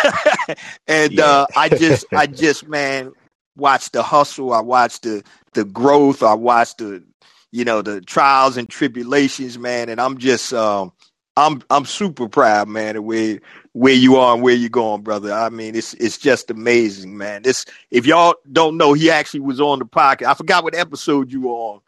[0.88, 1.26] and Yeah.
[1.26, 3.14] uh, I just I just man
[3.56, 4.54] watched the hustle.
[4.54, 6.24] I watched the the growth.
[6.24, 7.04] I watched the
[7.52, 9.90] you know the trials and tribulations, man.
[9.90, 10.92] And I'm just um
[11.36, 13.40] I'm I'm super proud, man, of where
[13.72, 15.34] where you are and where you're going, brother.
[15.34, 17.42] I mean, it's it's just amazing, man.
[17.42, 20.28] This if y'all don't know, he actually was on the podcast.
[20.28, 21.82] I forgot what episode you were on,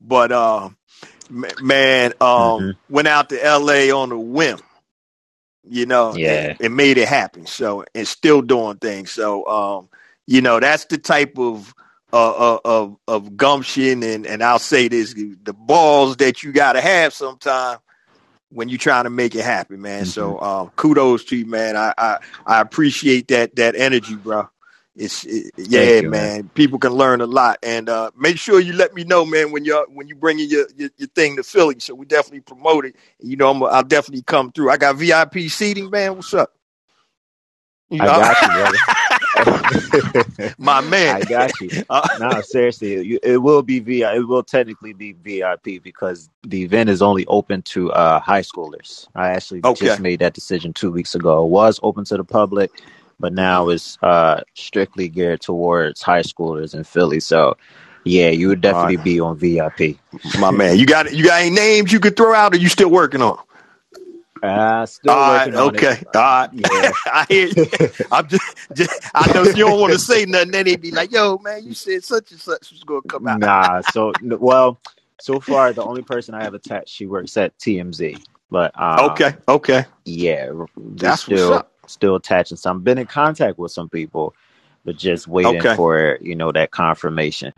[0.00, 0.70] but uh,
[1.28, 2.76] man, um, Mhm.
[2.88, 3.90] went out to L.A.
[3.90, 4.58] on a whim,
[5.64, 6.50] you know, Yeah.
[6.50, 7.46] and, and made it happen.
[7.46, 9.10] So and still doing things.
[9.10, 9.88] So um,
[10.26, 11.74] you know, that's the type of
[12.12, 16.72] uh, uh, of of gumption and and I'll say this: the balls that you got
[16.74, 17.78] to have sometime
[18.50, 20.04] when you're trying to make it happen, man.
[20.04, 21.76] So uh, kudos to you, man.
[21.76, 24.48] I, I I appreciate that that energy, bro.
[25.00, 26.32] It's it, yeah, you, man.
[26.34, 26.50] man.
[26.50, 29.64] People can learn a lot, and uh, make sure you let me know, man, when
[29.66, 31.76] you're when you bringing your, your your thing to Philly.
[31.80, 32.96] So we definitely promote it.
[33.20, 34.70] You know, I'm, I'll definitely come through.
[34.70, 36.16] I got VIP seating, man.
[36.16, 36.54] What's up?
[37.90, 38.80] You I got you, brother.
[40.58, 41.16] My man.
[41.16, 41.72] I got you.
[41.90, 44.14] Uh, No, seriously, you, it will be VIP.
[44.16, 49.08] It will technically be VIP because the event is only open to uh, high schoolers.
[49.16, 49.74] I actually Okay.
[49.74, 51.44] just made that decision two weeks ago.
[51.44, 52.72] It was open to the public,
[53.20, 57.20] but now it's uh, strictly geared towards high schoolers in Philly.
[57.20, 57.56] So,
[58.04, 59.04] yeah, you would definitely Alright.
[59.04, 59.98] be on VIP.
[60.38, 60.78] my man.
[60.78, 63.38] You got you got any names you could throw out, or you still working on?
[64.42, 66.50] Uh, still All right, working on okay, all right.
[66.54, 66.92] Yeah.
[67.06, 67.66] I hear you.
[68.10, 70.52] I'm just, just, I know you don't want to say nothing.
[70.52, 73.26] Then they be like, "Yo, man, you said such and such was going to come
[73.28, 74.78] out." Nah, so well,
[75.18, 78.22] so far the only person I have attached, she works at TMZ.
[78.50, 81.72] But um, Okay, okay, yeah, That's what's still up.
[81.90, 84.34] Still attaching So I've Been in contact with some people,
[84.84, 85.68] but just waiting Okay.
[85.68, 87.54] for you know that confirmation.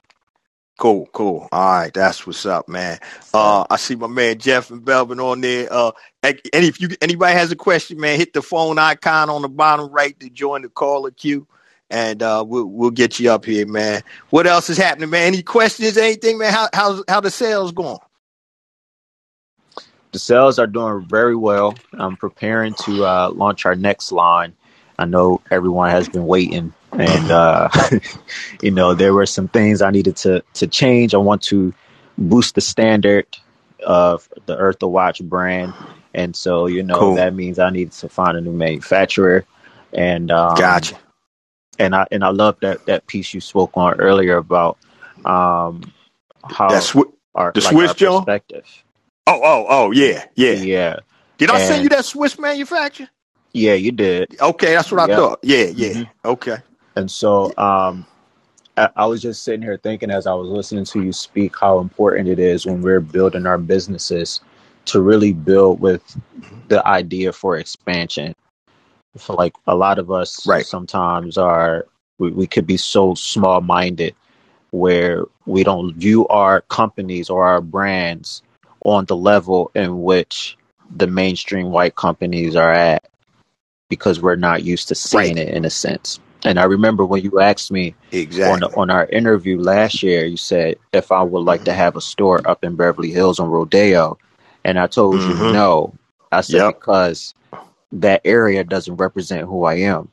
[0.79, 1.49] cool, cool.
[1.53, 2.99] All right, that's what's up, man.
[3.35, 5.68] Uh, I see my man Jeff and Belvin on there.
[5.73, 5.92] Uh,
[6.23, 9.90] and if you anybody has a question, man, hit the phone icon on the bottom
[9.90, 11.47] right to join the caller queue,
[11.90, 14.03] and uh, we'll we'll get you up here, man.
[14.31, 15.29] What else is happening, man?
[15.29, 15.97] Any questions?
[15.97, 16.53] Anything, man?
[16.53, 17.99] How how's how the sales going?
[20.12, 21.77] The sales are doing very well.
[21.94, 24.55] I'm preparing to uh, launch our next line.
[24.98, 27.70] I know everyone has been waiting, and uh,
[28.62, 31.14] you know there were some things I needed to to change.
[31.14, 31.75] I want to
[32.18, 33.27] boost the standard
[33.85, 35.75] of the Eartha Watch brand,
[36.14, 37.14] and so you know Cool.
[37.14, 39.46] that means I needed to find a new manufacturer.
[39.94, 40.98] And um, Gotcha.
[41.79, 44.79] and I and I love that that piece you spoke on earlier about
[45.25, 45.92] um,
[46.44, 47.09] how That's what.
[47.35, 48.18] our the like Swiss Joe?
[48.18, 48.66] perspective.
[49.27, 50.65] Oh, oh, oh, yeah, yeah.
[50.65, 51.01] yeah,
[51.39, 53.09] Did I send you that Swiss manufacturer?
[53.53, 54.41] yeah, you did.
[54.41, 55.41] Okay, that's what I thought.
[55.43, 55.95] Yeah, yeah.
[55.95, 56.11] Mhm.
[56.25, 56.59] Okay.
[56.97, 58.07] And so um,
[58.77, 61.81] I, I was just sitting here thinking as I was listening to you speak how
[61.81, 64.41] important it is when we're building our businesses
[64.87, 66.03] to really build with
[66.69, 68.35] the idea for expansion.
[69.17, 70.67] I feel like a lot of us Right.
[70.67, 71.87] sometimes are
[72.19, 74.15] we, we could be so small minded
[74.73, 78.43] where we don't view our companies or our brands
[78.85, 80.57] on the level in which
[80.95, 83.05] the mainstream white companies are at
[83.88, 85.49] because we're not used to seeing Right.
[85.49, 86.19] it in a sense.
[86.44, 88.75] And I remember when you asked me on Exactly.
[88.77, 92.40] on our interview last year, you said if I would like to have a store
[92.44, 94.19] up in Beverly Hills on Rodeo,
[94.65, 95.52] and I told you Mhm.
[95.52, 95.94] no.
[96.33, 96.81] I said Yep.
[96.81, 97.35] because
[97.92, 100.09] that area doesn't represent who I am.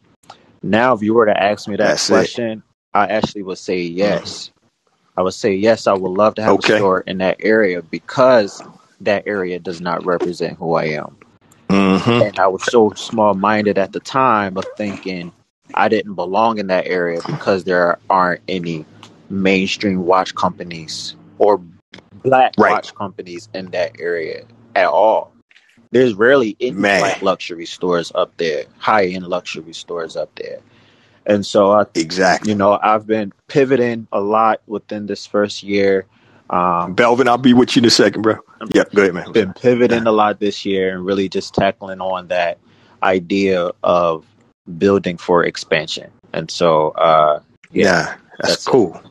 [0.62, 2.14] Now, if you were to ask me that That's it.
[2.14, 2.64] question,
[2.94, 4.52] I actually would say yes.
[5.20, 5.86] I would say yes.
[5.86, 6.76] I would love to have Okay.
[6.76, 8.64] a store in that area because
[9.02, 11.18] that area does not represent who I am.
[11.70, 12.24] Mm-hmm.
[12.24, 15.34] And I was so small minded at the time of thinking
[15.74, 18.86] I didn't belong in that area because there aren't any
[19.30, 21.62] mainstream watch companies or
[22.24, 22.72] black Right.
[22.72, 24.46] watch companies in that area
[24.76, 25.34] at all.
[25.92, 27.00] There's rarely any Man.
[27.02, 30.60] black luxury stores up there, high end luxury stores up there.
[31.26, 32.52] And so I Exactly.
[32.52, 36.06] you know, I've been pivoting a lot within this first year.
[36.50, 38.38] Um, Belvin, I'll be with you in a second, bro.
[38.74, 39.32] Yeah, go ahead, man.
[39.32, 42.58] been pivoting a lot this year and really just tackling on that
[43.04, 44.26] idea of
[44.78, 46.12] building for expansion.
[46.34, 47.42] And so, uh,
[47.72, 48.70] yeah, that's, that's it.
[48.70, 49.02] cool.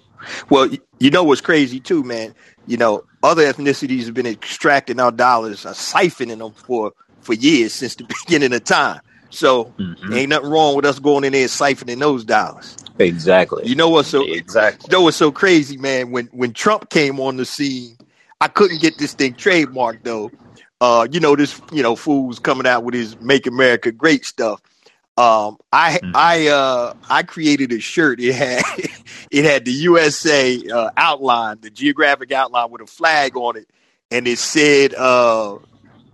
[0.50, 2.34] Well, you know what's crazy too, man.
[2.66, 7.72] You know, other ethnicities have been extracting our dollars, uh, siphoning them for for years
[7.72, 9.00] since the beginning of time.
[9.30, 10.12] So Mhm.
[10.14, 12.76] ain't nothing wrong with us going in there and siphoning those dollars.
[12.98, 14.86] exactly, You know what's so exactly.
[14.90, 16.10] you know what's so crazy, man?
[16.10, 17.96] When when Trump came on the scene,
[18.40, 20.32] I couldn't get this thing trademarked though.
[20.80, 24.60] Uh, you know this, you know, fool's coming out with his "Make America Great" stuff.
[25.16, 26.12] Um, I Mhm.
[26.14, 28.20] I uh I created a shirt.
[28.20, 28.62] It had
[29.30, 33.68] it had the USA uh, outline, the geographic outline with a flag on it,
[34.10, 35.56] and it said uh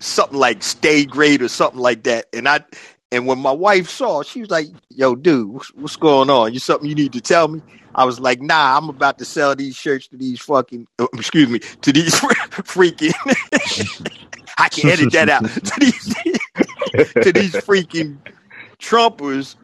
[0.00, 2.26] something like "Stay Great" or something like that.
[2.32, 2.60] And I
[3.14, 6.52] and when my wife saw, she was like, "Yo, dude, what's, what's going on?
[6.52, 7.62] You something you need to tell me?"
[7.94, 11.48] I was like, "Nah, I'm about to sell these shirts to these fucking, uh, excuse
[11.48, 13.14] me, to these freaking."
[14.58, 16.14] I can edit that out to these
[17.24, 18.18] to these freaking
[18.78, 19.56] Trumpers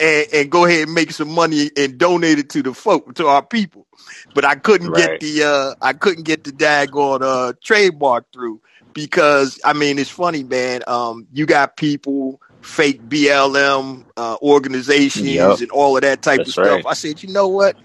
[0.00, 3.26] and, and go ahead and make some money and donate it to the folk to
[3.26, 3.86] our people.
[4.34, 8.60] But I couldn't get the uh I couldn't get the daggone uh trademark through
[8.92, 10.82] because I mean it's funny, man.
[10.86, 16.54] Um you got people fake BLM uh organizations Yep, and all of that type of
[16.54, 16.84] stuff.
[16.84, 16.86] right.
[16.86, 17.76] I said, you know what?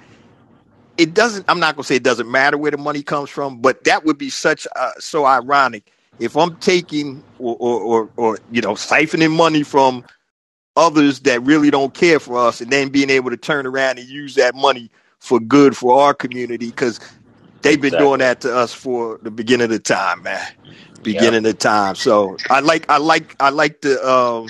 [0.98, 3.84] It doesn't I'm not gonna say it doesn't matter where the money comes from, but
[3.86, 8.62] that would be such uh, so ironic if I'm taking or, or or or you
[8.62, 10.06] know siphoning money from
[10.76, 14.08] others that really don't care for us and then being able to turn around and
[14.08, 17.00] use that money for good for our community because
[17.64, 20.48] they've been doing that to us for the beginning of the time man
[21.04, 21.96] Yep, beginning of time.
[21.96, 24.50] So i like i like i like the um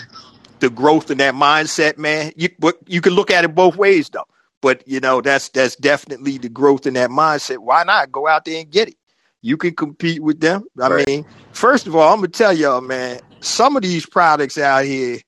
[0.59, 2.31] the growth in that mindset man.
[2.35, 4.27] You but you can look at it both ways though.
[4.61, 7.59] But you know that's that's definitely the growth in that mindset.
[7.59, 8.95] Why not go out there and get it?
[9.41, 10.65] You can compete with them.
[10.81, 11.07] I right.
[11.07, 15.19] mean first of all i'm gonna tell y'all man some of these products out here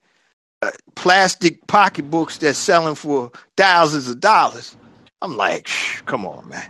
[0.61, 4.75] uh, plastic pocketbooks that's selling for thousands of dollars.
[5.21, 6.69] I'm like, "Shh, come on, man.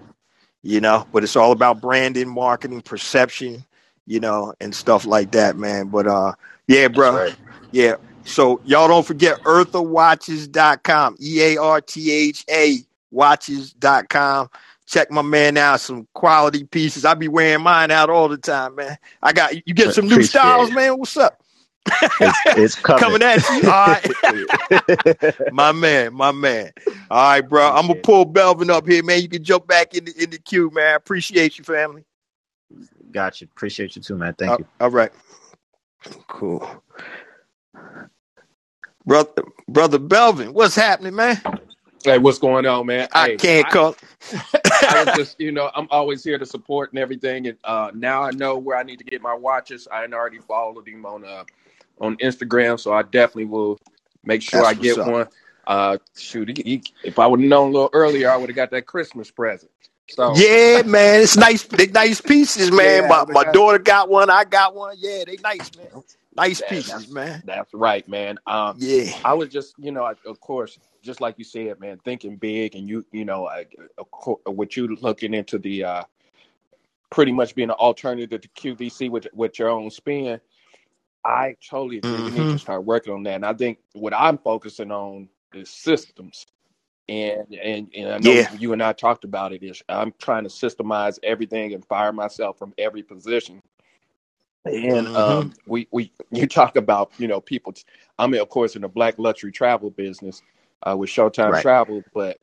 [0.61, 3.65] You know, but it's all about branding, marketing, perception,
[4.09, 5.87] you know, and stuff like that, man.
[5.87, 6.33] But uh
[6.67, 7.15] yeah, bro.
[7.15, 7.35] right.
[7.71, 7.95] Yeah.
[8.25, 12.77] So y'all don't forget earthawatches.com, E A R T H A
[13.11, 14.49] watches.com.
[14.87, 17.05] Check my man out, some quality pieces.
[17.05, 18.97] I be wearing mine out all the time, man.
[19.21, 20.73] I got you get some new styles, it.
[20.73, 20.97] man.
[20.97, 21.39] What's up?
[22.01, 22.99] It's, it's coming.
[22.99, 23.69] Coming at you.
[23.69, 23.87] All
[25.21, 25.35] right.
[25.53, 26.71] my man, my man.
[27.11, 27.71] All right, bro.
[27.71, 29.21] I'm gonna pull Belvin up here, man.
[29.21, 30.87] You can jump back in the in the queue, man.
[30.87, 32.03] I appreciate you, family.
[33.11, 33.47] Got you.
[33.51, 34.35] Appreciate you too, man.
[34.35, 34.67] Thank Uh, you.
[34.79, 35.11] all right.
[36.27, 36.83] Cool.
[39.05, 41.41] Brother brother Belvin, what's happening, man?
[42.03, 43.09] Hey, what's going on, man?
[43.13, 43.95] I Hey, can't I, call
[44.87, 47.47] I was just, you know, I'm always here to support and everything.
[47.47, 49.87] And uh, now I know where I need to get my watches.
[49.91, 51.45] I had already followed him on uh,
[52.01, 53.79] on Instagram, so I definitely will
[54.23, 55.05] make sure That's I get up.
[55.05, 55.27] one.
[55.67, 58.55] Uh, shoot, he, he, if I would have known a little earlier, I would have
[58.57, 59.71] got that Christmas present.
[60.09, 61.21] So Yeah, man.
[61.21, 61.63] It's nice.
[61.63, 63.05] They nice pieces, man.
[63.05, 64.29] yeah, My my daughter got one.
[64.29, 64.95] I got one.
[64.99, 65.89] Yeah, they nice, man.
[66.35, 67.43] Nice pieces, that's man.
[67.43, 68.37] that's right, man.
[68.47, 69.11] Um, Yeah.
[69.23, 72.75] I was just, you know, I, of course, just like you said, man, thinking big,
[72.75, 73.65] and you, you know, I,
[73.97, 76.03] of course, with you looking into the uh,
[77.11, 80.39] pretty much being an alternative to QVC with with your own spin.
[81.25, 82.21] I totally agree.
[82.21, 82.51] We need Mm-hmm.
[82.51, 83.35] to start working on that.
[83.35, 86.45] And I think what I'm focusing on is systems.
[87.09, 88.51] And and and I know Yeah.
[88.51, 89.63] you and I talked about it.
[89.63, 93.63] Is I'm trying to systemize everything and fire myself from every position.
[94.83, 95.15] And Mm-hmm.
[95.15, 97.73] um, we we you talk about you know people.
[98.19, 100.43] I'm of course in the black luxury travel business
[100.83, 101.59] uh, with Showtime Right.
[101.59, 102.37] Travel, but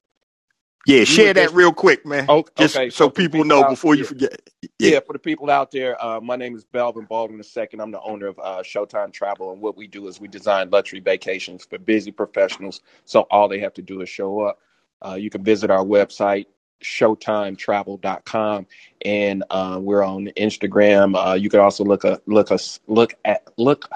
[0.87, 2.27] Yeah, share that just real quick, man.
[2.29, 2.91] oh, Just okay.
[2.91, 4.51] so So people people know out, before you yeah, forget.
[4.63, 4.91] Yeah.
[4.91, 7.81] yeah, for the people out there, uh, my name is Belvin Baldwin II.
[7.81, 11.01] I'm the owner of uh, Showtime Travel, and what we do is we design luxury
[11.01, 12.83] vacations for busy professionals.
[13.05, 14.61] So all they have to do is show up.
[15.05, 16.47] Uh, you can visit our website
[16.83, 18.67] showtimetravel.com
[19.05, 23.49] and uh, we're on instagram uh, you can also look a, look us look at
[23.57, 23.89] look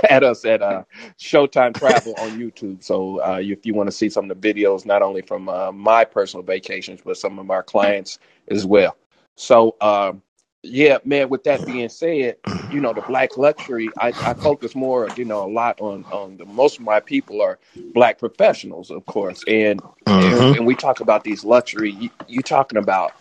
[0.10, 0.84] at us at uh,
[1.18, 2.82] showtime travel on youtube.
[2.82, 5.72] So uh, if you want to see some of the videos not only from uh,
[5.72, 8.18] my personal vacations but some of our clients
[8.48, 8.96] as well.
[9.36, 10.22] So um,
[10.62, 12.36] yeah man with that being said
[12.68, 16.36] you know the black luxury i, I focus more you know a lot on on
[16.38, 17.58] the most of my people are
[17.94, 19.44] black professionals of course.
[19.46, 19.82] And
[20.30, 20.52] and, Mm-hmm.
[20.52, 23.14] and we talk about these luxury you, you talking about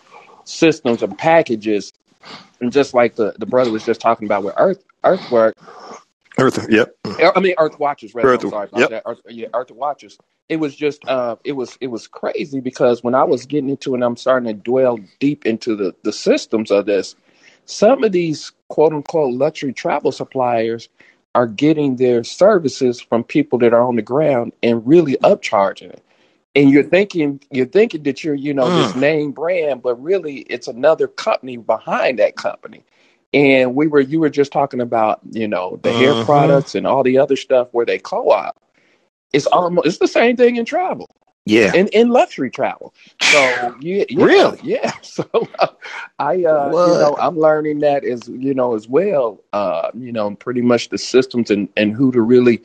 [0.45, 1.91] systems and packages.
[2.61, 5.55] And just like the, the brother was just talking about with earth earthwork
[6.41, 6.95] Earth, yep.
[7.35, 8.15] I mean, Earth Watchers.
[8.15, 8.89] Rather, Earth, I'm sorry about yep.
[8.89, 9.03] that.
[9.07, 10.19] Earth, yeah, Earth Watchers.
[10.49, 13.93] It was just, uh, it was, it was crazy because when I was getting into
[13.93, 17.15] it, and I'm starting to dwell deep into the the systems of this.
[17.65, 20.89] Some of these quote unquote luxury travel suppliers
[21.35, 26.03] are getting their services from people that are on the ground and really upcharging it.
[26.55, 28.95] And you're thinking, you're thinking that you're, you know, this Mm.
[28.95, 32.83] name brand, but really it's another company behind that company.
[33.33, 36.25] And we were, you were just talking about, you know, the hair Mhm.
[36.25, 38.57] products and all the other stuff where they co-op.
[39.33, 41.09] It's almost, it's the same thing in travel,
[41.45, 41.73] Yeah.
[41.73, 42.93] in in luxury travel.
[43.21, 44.59] So yeah, yeah, Really?
[44.61, 44.93] yeah.
[45.03, 45.25] So
[46.19, 49.43] I, uh, you know, I'm learning that as you know as well.
[49.53, 52.61] Uh, you know, pretty much the systems and and who to really.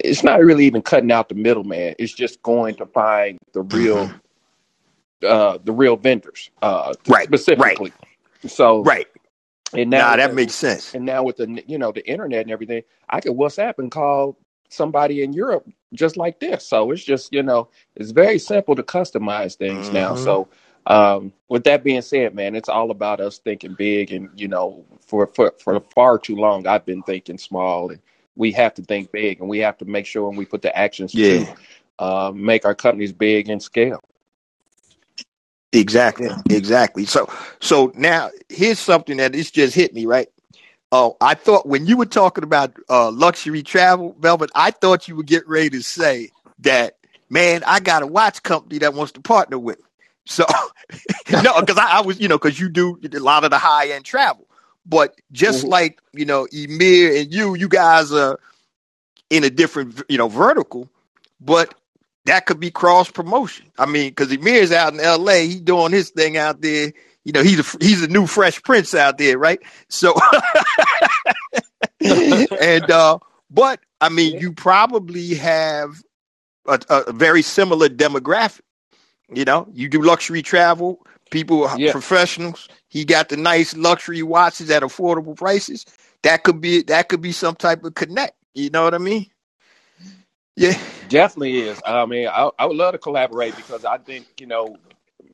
[0.00, 1.94] It's not really even cutting out the middleman.
[1.98, 4.12] It's just going to find the real,
[5.26, 7.12] uh, the real vendors, uh, Mm-hmm.
[7.12, 7.92] Right, specifically.
[8.46, 9.08] So Right.
[9.74, 10.94] And now Nah, that makes sense.
[10.94, 14.38] and now with the you know the internet and everything, I could WhatsApp and call
[14.70, 16.66] somebody in Europe just like this.
[16.68, 20.14] So it's just you know it's very simple to customize things now.
[20.14, 20.18] Mhm.
[20.18, 20.48] So
[20.86, 24.12] um, with that being said, man, it's all about us thinking big.
[24.12, 28.00] And you know, for for for far too long, I've been thinking small, and
[28.36, 30.76] we have to think big, and we have to make sure when we put the
[30.76, 31.28] actions Yeah.
[31.28, 31.48] to
[31.98, 34.02] uh, make our companies big and scale.
[35.76, 36.28] Exactly.
[36.50, 37.04] Exactly.
[37.04, 37.28] So
[37.60, 40.28] so now here's something that it's just hit me, right?
[40.92, 45.16] Oh, I thought when you were talking about uh, luxury travel, Belvin, I thought you
[45.16, 46.96] would get ready to say that,
[47.28, 49.84] man, I got a watch company that wants to partner with me.
[50.26, 50.44] So,
[51.30, 53.88] no, because I, I was, you know, because you do a lot of the high
[53.88, 54.46] end travel.
[54.86, 55.70] But just Mhm.
[55.70, 58.38] like, you know, Emir and you, you guys are
[59.28, 60.88] in a different, you know, vertical,
[61.40, 61.74] but
[62.26, 63.66] that could be cross promotion.
[63.78, 66.92] I mean, because Emir's out in LA, he doing his thing out there.
[67.24, 69.58] You know, he's a he's a new fresh prince out there, right?
[69.88, 70.14] So,
[72.00, 73.18] and uh,
[73.50, 75.90] but I mean, you probably have
[76.66, 78.60] a, a very similar demographic.
[79.32, 81.00] You know, you do luxury travel,
[81.30, 81.90] people, Yeah.
[81.92, 82.68] professionals.
[82.88, 85.84] He got the nice luxury watches at affordable prices.
[86.22, 88.34] That could be that could be some type of connect.
[88.54, 89.26] You know what I mean?
[90.56, 90.78] Yeah.
[91.06, 91.80] Definitely is.
[91.84, 94.78] I mean, I, I would love to collaborate because I think you know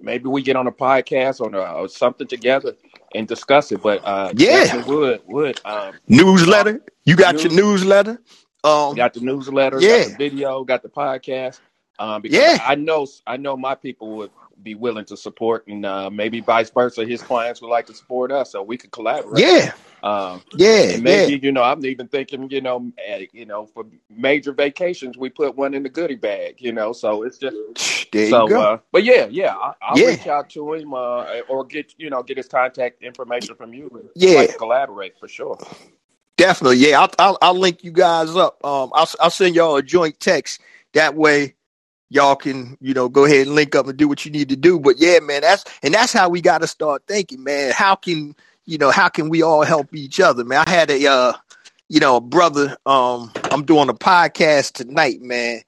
[0.00, 2.74] maybe we get on a podcast or, or something together
[3.14, 3.82] and discuss it.
[3.82, 4.82] But uh, Yeah.
[4.86, 5.56] would would.
[5.64, 6.80] Um, Newsletter.
[7.04, 8.20] You got your newsletter.
[8.64, 9.88] Um, got the newsletter, Yeah.
[9.88, 11.60] got the video, got the podcast.
[11.98, 12.58] Um, because Yeah.
[12.58, 14.30] I know I know my people would
[14.62, 17.04] be willing to support, and uh, maybe vice versa.
[17.06, 19.52] His clients would like to support us, so we could collaborate.
[19.52, 19.72] yeah.
[20.02, 20.92] Um, Yeah.
[20.92, 21.30] and Yeah.
[21.30, 25.30] maybe you know, I'm even thinking, you know, eh, you know, for major vacations, we
[25.30, 26.56] put one in the goodie bag.
[26.60, 27.56] You know, so it's just
[28.12, 28.68] There so, you go.
[28.74, 30.02] uh, but yeah, yeah, I, I'll Yeah.
[30.02, 34.10] reach out to him uh, or get you know get his contact information from you.
[34.14, 34.34] Yeah.
[34.34, 35.60] like to collaborate for sure.
[36.36, 37.00] Definitely, yeah.
[37.00, 38.64] I'll, I'll I'll link you guys up.
[38.64, 40.60] Um, I'll I'll send y'all a joint text.
[40.94, 41.54] That way,
[42.12, 44.56] y'all can you know go ahead and link up and do what you need to
[44.56, 44.78] do.
[44.78, 47.72] But yeah, man, that's and that's how we got to start thinking, man.
[47.72, 48.36] How can
[48.66, 50.64] you know how can we all help each other, man?
[50.66, 51.32] I had a uh,
[51.88, 52.76] you know, a brother.
[52.86, 55.60] Um, I'm doing a podcast tonight, man.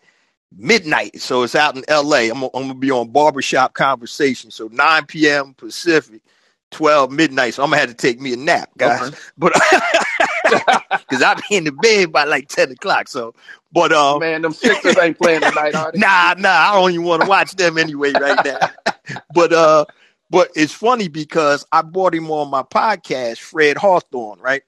[0.57, 2.31] Midnight, so it's out in L.A.
[2.31, 5.53] I'm, I'm gonna be on Barbershop Conversation, so 9 p.m.
[5.55, 6.23] Pacific,
[6.71, 7.55] 12 midnight.
[7.55, 9.09] So I'm gonna have to take me a nap, guys.
[9.09, 9.17] Okay.
[9.37, 9.53] But
[10.91, 13.09] because I'll be in the bed by like 10 o'clock.
[13.09, 13.35] So,
[13.75, 15.99] but um, Man, them Sixers ain't playing tonight, are they?
[15.99, 19.17] nah, nah, I don't even want to watch them anyway right now.
[19.35, 19.85] but uh,
[20.31, 24.63] but it's funny because I brought him on my podcast, Fred Hawthorne, right?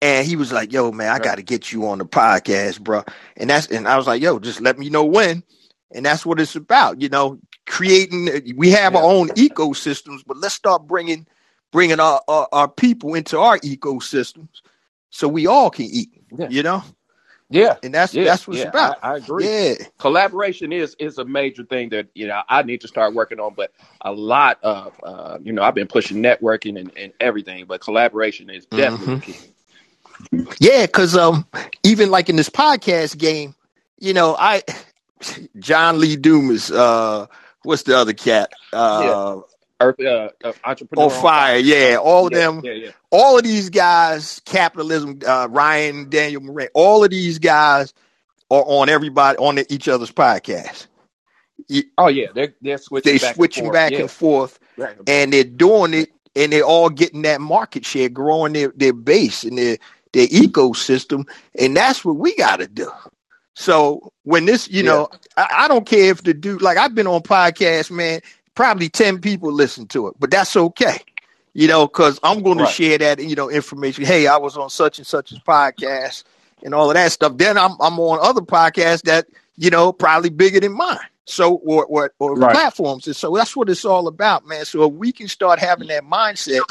[0.00, 3.04] And he was like, "Yo, man, I got to get you on the podcast, bro."
[3.36, 5.44] And that's and I was like, "Yo, just let me know when."
[5.92, 8.54] And that's what it's about, you know, creating.
[8.56, 11.26] We have our own ecosystems, but let's start bringing
[11.72, 14.62] bringing our, our our people into our ecosystems,
[15.10, 16.08] so we all can eat.
[16.32, 16.48] Yeah.
[16.48, 16.82] You know,
[17.50, 18.98] Yeah, and that's yeah, that's what it's about.
[19.02, 19.50] I, I agree.
[19.50, 23.40] Yeah, collaboration is is a major thing that you know I need to start working
[23.40, 23.54] on.
[23.54, 27.80] But a lot of uh, you know I've been pushing networking and, and everything, but
[27.80, 29.22] collaboration is definitely Mhm.
[29.22, 29.40] key.
[30.60, 31.46] Yeah, because um,
[31.84, 33.54] even like in this podcast game,
[33.98, 34.62] you know, I
[35.58, 37.26] John Lee Dumas, uh,
[37.62, 38.54] what's the other cat?
[38.72, 39.40] Uh,
[39.80, 43.44] Earth, uh, uh, entrepreneur on fire, yeah, all of Yeah, them, Yeah, yeah, all of
[43.44, 47.94] these guys, capitalism, uh, Ryan, Daniel Moran, all of these guys
[48.50, 50.86] are on everybody on each other's podcast.
[51.98, 53.12] oh yeah, they're they're switching.
[53.12, 53.74] They back switching and forth.
[53.74, 54.58] back and forth,
[55.06, 59.44] and they're doing it, and they're all getting that market share, growing their, their base
[59.44, 59.78] and their
[60.12, 61.28] their ecosystem,
[61.58, 62.90] and that's what we got to do.
[63.54, 67.06] So when this, you know, I, I don't care if the dude, like I've been
[67.06, 68.20] on podcasts, man,
[68.54, 71.00] probably ten people listen to it, but that's okay,
[71.54, 74.04] you know, because I'm going to share that, you know, information.
[74.04, 76.24] Hey, I was on such and such's podcast,
[76.64, 77.36] and all of that stuff.
[77.38, 79.26] Then I'm I'm on other podcasts that
[79.56, 80.98] you know probably bigger than mine.
[81.26, 82.50] So or or, or Right.
[82.50, 84.64] platforms, and so that's what it's all about, man.
[84.64, 86.64] So if we can start having that mindset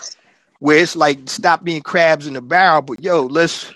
[0.59, 3.73] where it's like stop being crabs in the barrel, but yo, let's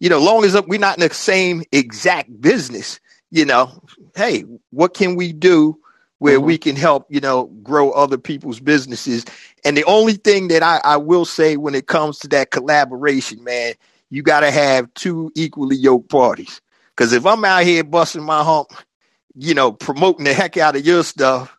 [0.00, 3.82] you know, long as we're not in the same exact business, you know,
[4.16, 5.79] hey, what can we do
[6.20, 6.42] where Mhm.
[6.42, 9.26] we can help, you know, grow other people's businesses?
[9.64, 13.44] And the only thing that I, I will say when it comes to that collaboration,
[13.44, 13.74] man,
[14.10, 16.62] you got to have two equally yoked parties.
[16.96, 18.72] Because if I'm out here busting my hump,
[19.36, 21.56] you know, promoting the heck out of your stuff,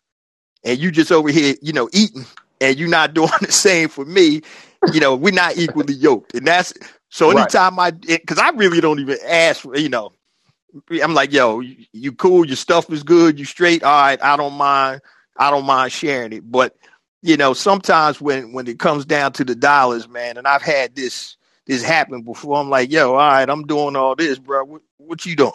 [0.64, 2.26] and you just over here, you know, eating,
[2.60, 4.42] and you're not doing the same for me,
[4.86, 6.34] you know, we're not equally yoked.
[6.34, 6.74] And that's
[7.10, 7.52] so Right.
[7.52, 10.12] anytime I, because I really don't even ask for, you know,
[10.90, 14.54] I'm like, yo, you, cool, your stuff is good, you straight, all right, I don't
[14.54, 15.02] mind,
[15.36, 16.50] I don't mind sharing it.
[16.50, 16.76] But
[17.22, 20.94] you know, sometimes when when it comes down to the dollars, man, and I've had
[20.94, 24.64] this this happen before, I'm like, yo, all right, I'm doing all this, bro.
[24.64, 25.52] What, what you doing?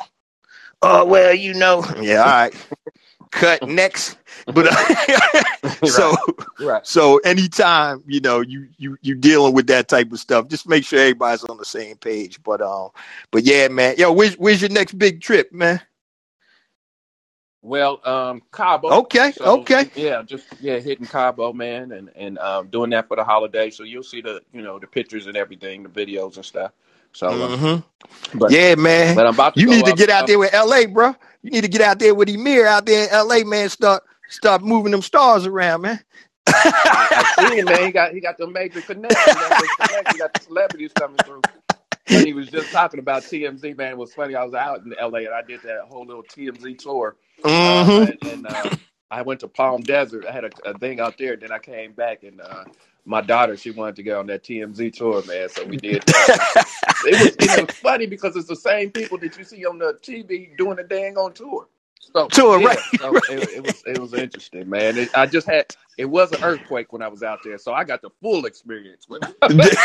[0.81, 2.55] Oh well, you know, yeah, all right.
[3.31, 4.17] Cut next,
[4.47, 4.67] but
[5.85, 6.15] so
[6.59, 6.85] Right.
[6.85, 10.83] so anytime you know you you you dealing with that type of stuff, just make
[10.85, 12.41] sure everybody's on the same page.
[12.43, 12.89] But um,
[13.31, 15.81] but yeah, man, yo, where's where's your next big trip, man?
[17.61, 18.89] Well, um, Cabo.
[18.89, 19.89] Okay, So, okay.
[19.95, 23.69] Yeah, just yeah, hitting Cabo, man, and and um, doing that for the holiday.
[23.69, 26.71] So you'll see the you know the pictures and everything, the videos and stuff.
[27.13, 27.75] So, uh, hmm
[28.35, 29.15] but Yeah, man.
[29.15, 31.15] but I'm about to You need to up- get out up- there with LA, bro.
[31.47, 33.69] You need to get out there with Emir out there in LA, man.
[33.69, 36.01] Start start moving them stars around, man.
[37.13, 37.85] I see him, man.
[37.85, 39.41] He got he got the major connections.
[39.79, 40.07] He got.
[40.09, 41.45] He got the celebrities coming through.
[42.09, 44.35] When he was just talking about TMZ, man, it was funny.
[44.35, 47.17] I was out in LA and I did that whole little TMZ tour.
[47.63, 48.07] Uh, Mhm.
[48.07, 48.71] and and uh,
[49.11, 50.25] I went to Palm Desert.
[50.27, 51.37] I had a, a thing out there.
[51.37, 52.65] Then I came back and uh,
[53.07, 55.49] my daughter, she wanted to go on that TMZ tour, man.
[55.49, 56.33] So we did that.
[57.05, 59.97] it was it was funny because it's the same people that you see on the
[60.03, 61.67] TV doing the dang on tour.
[61.99, 64.97] So Tour, yeah, right, So it, it was it was interesting, man.
[64.97, 67.85] It, I just had it was an earthquake when I was out there, so I
[67.85, 69.79] got the full experience with it.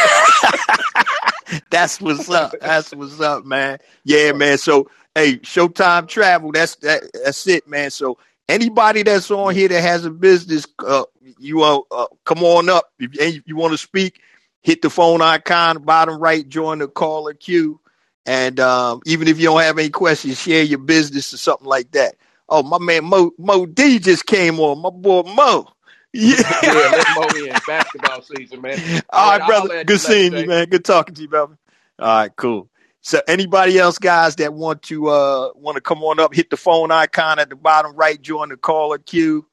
[1.71, 2.55] that's what's up.
[2.61, 3.79] That's what's up, man.
[4.05, 4.59] Yeah, man.
[4.59, 6.53] So, hey, Showtime Travel.
[6.53, 7.05] That's that.
[7.25, 7.91] That's it, man.
[7.91, 8.19] So,
[8.49, 11.05] anybody that's on here that has a business, uh,
[11.39, 12.87] you want uh, come on up.
[12.99, 14.21] If you, you want to speak,
[14.63, 17.81] hit the phone icon bottom right, join the caller queue,
[18.27, 21.91] and um, even if you don't have any questions, share your business or something like
[21.93, 22.17] that.
[22.49, 24.83] Oh, my man Mo Mo D just came on.
[24.83, 25.69] My boy Mo.
[26.13, 26.43] Yeah.
[26.63, 28.79] yeah, let Mo in basketball season, man.
[29.11, 29.85] All right, I'll brother.
[29.85, 30.47] Good seeing you, Jay.
[30.47, 30.69] man.
[30.69, 31.57] Good talking to you, brother.
[31.99, 32.69] All right, cool.
[33.03, 36.57] So anybody else, guys, that want to uh want to come on up, hit the
[36.59, 39.47] phone icon at the bottom right, join the caller queue.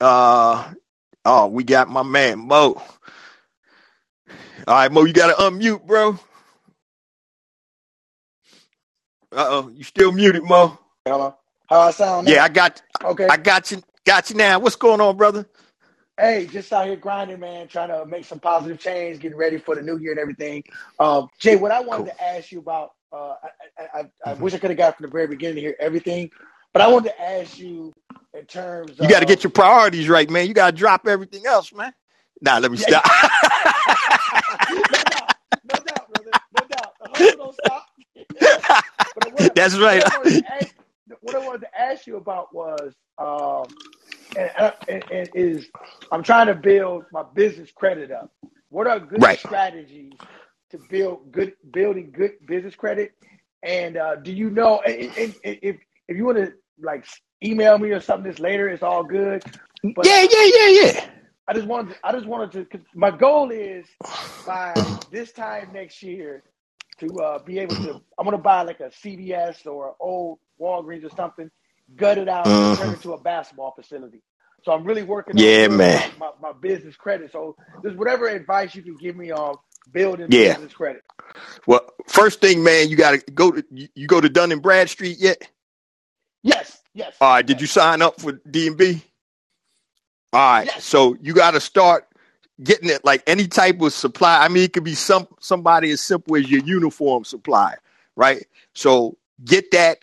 [0.00, 0.72] Uh
[1.24, 2.82] oh, we got my man Mo.
[4.66, 6.12] All right, Mo, you gotta unmute, bro.
[9.32, 10.78] Uh oh, you still muted, Mo.
[11.06, 11.36] Hello.
[11.68, 12.26] How I sound?
[12.26, 12.32] now?
[12.32, 13.28] Yeah, I got Okay.
[13.28, 14.58] I got you got you now.
[14.60, 15.46] What's going on, brother?
[16.18, 19.74] Hey, just out here grinding, man, trying to make some positive change, getting ready for
[19.74, 20.64] the new year and everything.
[20.98, 22.06] Um, Jay, what I wanted Cool.
[22.06, 23.48] to ask you about, uh, I,
[23.78, 24.40] I, I, I Mhm.
[24.40, 26.30] wish I could have got from the very beginning to hear everything,
[26.72, 27.92] but I wanted to ask you
[28.34, 28.98] in terms.
[29.00, 30.46] You got to get your priorities right, man.
[30.48, 31.92] You got to drop everything else, man.
[32.40, 32.88] Nah, let me Yeah.
[32.88, 33.04] stop.
[34.90, 35.30] no doubt,
[35.64, 36.92] no doubt, brother, no doubt.
[37.00, 37.86] The don't stop.
[39.54, 40.02] That's right.
[40.02, 40.74] What I, wanted to ask,
[41.20, 43.74] what I wanted to ask you about was, um,
[44.36, 45.68] and, and, and is
[46.12, 48.32] I'm trying to build my business credit up.
[48.70, 49.40] What are good Right.
[49.40, 50.20] strategies
[50.72, 53.12] to build good building good business credit?
[53.64, 55.36] And uh, do you know if
[56.08, 57.06] if you want to like
[57.44, 59.44] email me or something this later, it's all good.
[59.96, 61.10] But yeah, yeah, yeah, yeah.
[61.48, 63.86] I just wanted to, I just wanted to 'cause my goal is
[64.46, 66.44] by this time next year
[67.00, 71.10] to uh, be able to I'm gonna buy like a CVS or old Walgreens or
[71.10, 71.50] something,
[71.94, 74.22] gut it out and turn it into a basketball facility.
[74.64, 75.72] So I'm really working Mm-hmm.
[75.72, 76.10] Yeah, man.
[76.18, 77.30] My, my, business credit.
[77.30, 79.56] So just whatever advice you can give me on
[79.92, 80.54] building Yeah.
[80.54, 81.02] business credit.
[81.66, 85.18] Well, first thing, man, you got to go to you go to Dun and Bradstreet
[85.18, 85.48] yet?
[86.42, 87.16] Yes, yes.
[87.20, 87.46] All right.
[87.46, 89.02] Did you sign up for D and B?
[90.32, 90.66] All right.
[90.66, 90.84] Yes.
[90.84, 92.06] So you got to start
[92.62, 94.44] getting it like any type of supply.
[94.44, 97.78] I mean, it could be some somebody as simple as your uniform supplier,
[98.16, 98.46] right?
[98.74, 99.98] So get that,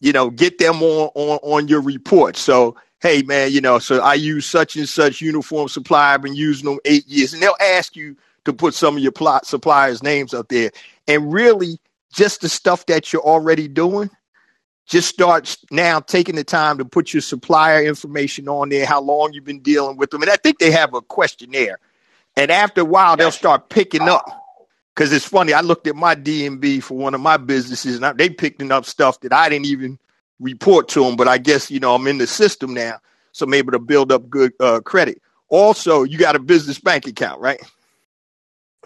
[0.00, 2.36] you know, get them on on on your report.
[2.36, 6.14] So hey, man, you know, so I use such and such uniform supplier.
[6.14, 9.12] I've been using them eight years, and they'll ask you to put some of your
[9.12, 10.70] plot suppliers' names up there,
[11.06, 11.78] and really
[12.12, 14.10] just the stuff that you're already doing
[14.86, 19.32] just start now taking the time to put your supplier information on there, how long
[19.32, 20.22] you've been dealing with them.
[20.22, 21.80] And I think they have a questionnaire.
[22.36, 24.45] And after a while, they'll start picking up
[24.96, 28.14] Because it's funny, I looked at my DMB for one of my businesses, and I,
[28.14, 29.98] they picking up stuff that I didn't even
[30.40, 31.16] report to them.
[31.16, 32.98] But I guess you know I'm in the system now,
[33.32, 35.22] so I'm able to build up good uh, credit.
[35.50, 37.60] Also, you got a business bank account, right?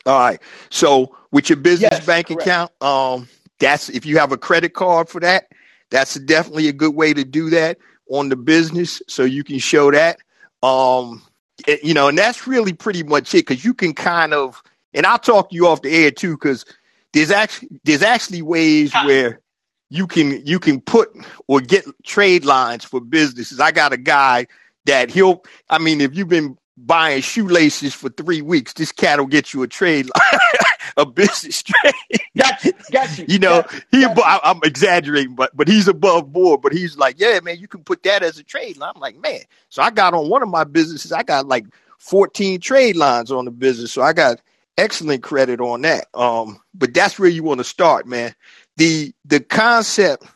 [0.07, 0.41] All right.
[0.71, 2.43] So with your business Yes, bank correct.
[2.43, 3.29] account, um,
[3.61, 5.49] that's if you have a credit card for that,
[5.91, 7.79] that's definitely a good way to do that
[8.11, 10.19] on the business, so you can show that.
[10.63, 11.23] Um,
[11.69, 14.63] it- you know, and that's really pretty much it because you can kind of,
[14.95, 16.65] and I'll talk you off the air too, because
[17.13, 19.41] there's actually there's actually ways where
[19.89, 21.11] you can you can put
[21.49, 23.61] or get trade lines for businesses.
[23.61, 24.47] I got a guy
[24.87, 29.27] that he'll, I mean, if you've been buying shoelaces for three weeks, this cat will
[29.27, 30.41] get you a trade line,
[30.97, 31.95] a business trade.
[32.37, 32.73] Got you.
[32.91, 33.25] Got you.
[33.29, 34.19] You know, got he got.
[34.19, 36.63] I- I'm exaggerating, but but he's above board.
[36.63, 38.93] But he's like, yeah, man, you can put that as a trade line.
[38.95, 39.41] I'm like, man.
[39.69, 41.13] So I got on one of my businesses.
[41.13, 41.67] I got like
[41.99, 43.93] 14 trade lines on the business.
[43.93, 44.41] So I got
[44.81, 46.07] excellent credit on that.
[46.15, 48.35] Um, but that's where you want to start, man.
[48.79, 50.27] The the concept.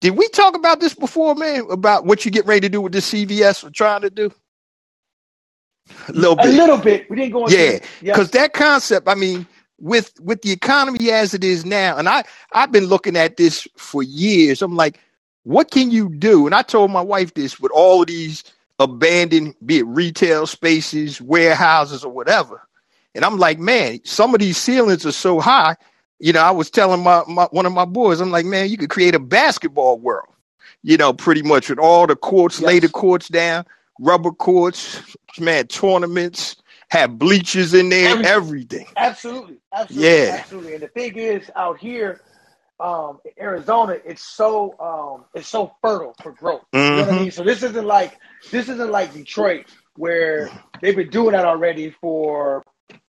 [0.00, 1.66] Did we talk about this before, man?
[1.70, 4.32] About what you get ready to do with the CVS or trying to do?
[6.08, 6.46] A little bit.
[6.46, 7.10] A little bit.
[7.10, 7.84] We didn't go into Yeah, it.
[8.02, 8.12] Yeah.
[8.12, 9.46] because that concept, I mean,
[9.80, 13.68] with with the economy as it is now, and I I've been looking at this
[13.76, 14.62] for years.
[14.62, 15.00] I'm like,
[15.44, 16.46] what can you do?
[16.46, 18.44] And I told my wife this with all of these
[18.80, 22.62] abandoned, be it retail spaces, warehouses, or whatever.
[23.16, 25.76] And I'm like, man, some of these ceilings are so high.
[26.20, 28.78] You know, I was telling my, my one of my boys, I'm like, man, you
[28.78, 30.28] could create a basketball world.
[30.82, 33.66] You know, pretty much with all the courts, lay the courts down,
[33.98, 35.02] rubber courts,
[35.38, 36.56] man, tournaments,
[36.90, 38.24] have bleachers in there, Everything.
[38.24, 38.86] everything.
[38.96, 40.30] Absolutely, absolutely, Yeah.
[40.30, 40.74] absolutely.
[40.74, 42.22] And the thing is, out here,
[42.80, 46.64] um, in Arizona, it's so um, it's so fertile for growth.
[46.90, 47.30] You know what I hmm mean?
[47.30, 48.18] So this isn't like
[48.52, 52.62] this isn't like Detroit where they've been doing that already for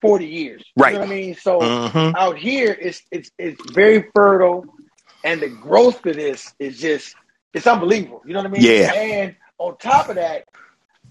[0.03, 0.65] forty years.
[0.77, 0.93] Right.
[0.93, 1.37] You know what I mean?
[1.37, 4.69] So hmm out here, it's it's it's very fertile,
[5.25, 7.17] and the growth of this is just
[7.55, 8.23] it's unbelievable.
[8.27, 8.65] You know what I mean?
[8.65, 8.93] Yeah.
[8.93, 10.45] And on top of that,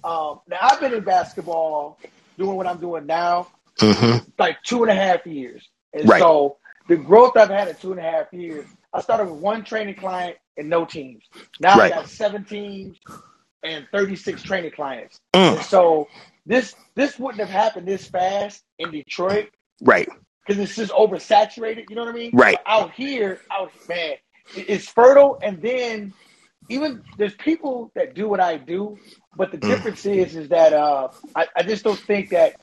[0.04, 2.02] um, now I've been in basketball
[2.38, 5.68] doing what I'm doing now hmm like two and a half years.
[5.94, 6.22] And Right.
[6.22, 6.58] so
[6.90, 9.96] the growth I've had in two and a half years, I started with one training
[9.98, 11.24] client and no teams.
[11.60, 11.94] Now Right.
[11.94, 13.00] I got seven teams
[13.64, 15.20] and 36 training clients.
[15.36, 15.58] Mm.
[15.58, 16.12] And so
[16.46, 19.50] this this wouldn't have happened this fast in Detroit
[19.82, 20.10] Right.
[20.48, 21.90] because it's just oversaturated.
[21.90, 22.34] You know what I mean?
[22.34, 22.52] Right.
[22.52, 24.16] But out here, out man,
[24.56, 26.16] it's fertile, and then
[26.70, 29.02] even there's people that do what I do,
[29.36, 29.84] but the Mm.
[29.84, 32.56] difference is is that uh, I, I just don't think that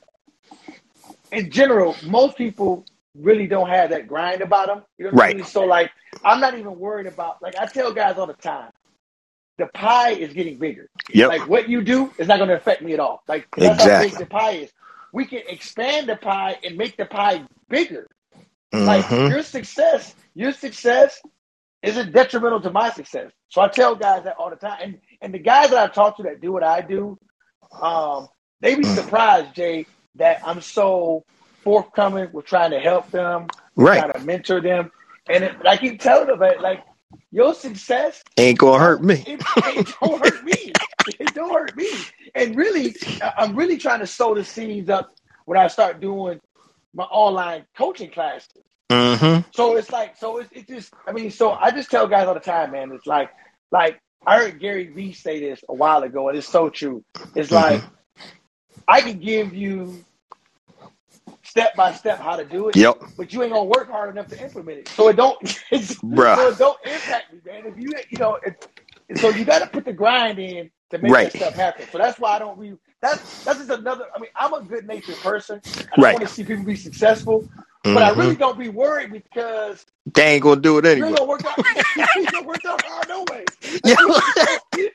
[1.32, 4.82] in general most people really don't have that grind about them.
[4.98, 5.36] You know what I Right.
[5.36, 5.44] mean?
[5.44, 5.90] So like,
[6.24, 8.70] I'm not even worried about like I tell guys all the time,
[9.58, 10.90] the pie is getting bigger.
[11.14, 11.28] Yep.
[11.28, 13.22] Like what you do is not going to affect me at all.
[13.28, 13.96] Like that's how Exactly.
[13.96, 14.72] big the pie is.
[15.12, 18.08] We can expand the pie and make the pie bigger.
[18.84, 21.20] Like hmm your success, your success
[21.82, 23.32] isn't detrimental to my success.
[23.48, 24.78] So I tell guys that all the time.
[24.82, 27.18] And and the guys that I talk to that do what I do,
[27.80, 28.28] um,
[28.60, 31.24] they be surprised, Jay, that I'm so
[31.64, 34.06] forthcoming with trying to help them, Right.
[34.06, 34.90] trying to mentor them.
[35.28, 36.84] And it, I keep telling them like
[37.32, 39.24] your success Ain't gonna hurt me.
[39.26, 40.72] it, it don't hurt me.
[41.18, 42.08] It don't hurt me.
[42.34, 45.10] And really, I'm really trying to sow the seeds up
[45.46, 46.40] when I start doing
[46.94, 48.62] my online coaching classes.
[48.90, 52.26] hmm So it's like, so it's, it's just, I mean, so I just tell guys
[52.26, 53.30] all the time, man, it's like,
[53.70, 57.04] like I heard Gary Vee say this a while ago, and it's so true.
[57.34, 57.86] It's like,
[58.88, 60.04] I can give you
[61.46, 63.02] step by step how to do it, Yep.
[63.16, 64.88] but you ain't gonna work hard enough to implement it.
[64.88, 66.36] So it don't, Bruh.
[66.36, 67.66] so it don't impact me, man.
[67.66, 68.68] If you, you know, it,
[69.18, 71.32] so you got to put the grind in to make Right.
[71.32, 71.86] that stuff happen.
[71.90, 72.76] So that's why I don't re.
[73.00, 74.06] That's that's just another.
[74.14, 75.60] I mean, I'm a good natured person.
[75.66, 76.14] I Right.
[76.14, 77.48] want to see people be successful,
[77.84, 78.40] but I really mm-hmm.
[78.40, 79.84] don't be worried because
[80.14, 81.08] They ain't gonna do it you anyway.
[81.08, 81.58] ain't gonna work out.
[81.96, 83.44] you ain't gonna work out hard no way.
[83.84, 83.96] Yeah.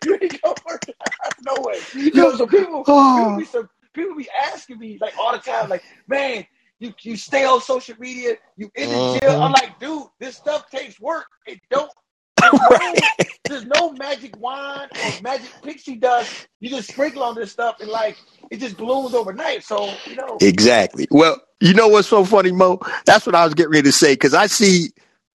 [0.04, 1.80] you ain't gonna work out no way.
[1.96, 3.46] You know, so people, people be
[3.94, 6.46] people be asking me like all the time, like, man,
[6.80, 9.20] you you stay on social media, you in the gym.
[9.24, 9.42] Mhm.
[9.42, 11.28] I'm like, dude, this stuff takes work.
[11.48, 11.92] It don't.
[12.42, 13.08] There's no,
[13.48, 16.36] there's no magic wand or magic pixie dust.
[16.60, 18.18] You just sprinkle on this stuff and like
[18.52, 19.64] it just blooms overnight.
[19.64, 21.08] So you know, Exactly.
[21.12, 22.80] Well, you know what's so funny, Mo?
[23.06, 24.90] That's what I was getting ready to say because I see,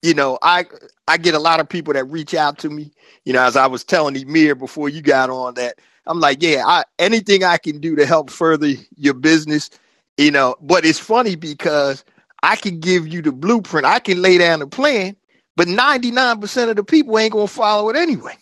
[0.03, 0.67] you know, I
[1.09, 2.93] I get a lot of people that reach out to me.
[3.25, 6.65] You know, as I was telling Emir before you got on that, I'm like, yeah,
[6.67, 9.71] I anything I can do to help further your business,
[10.19, 10.57] you know.
[10.61, 12.05] But it's funny because
[12.43, 15.17] I can give you the blueprint, I can lay down the plan,
[15.57, 18.37] but 99% of the people ain't gonna follow it anyway.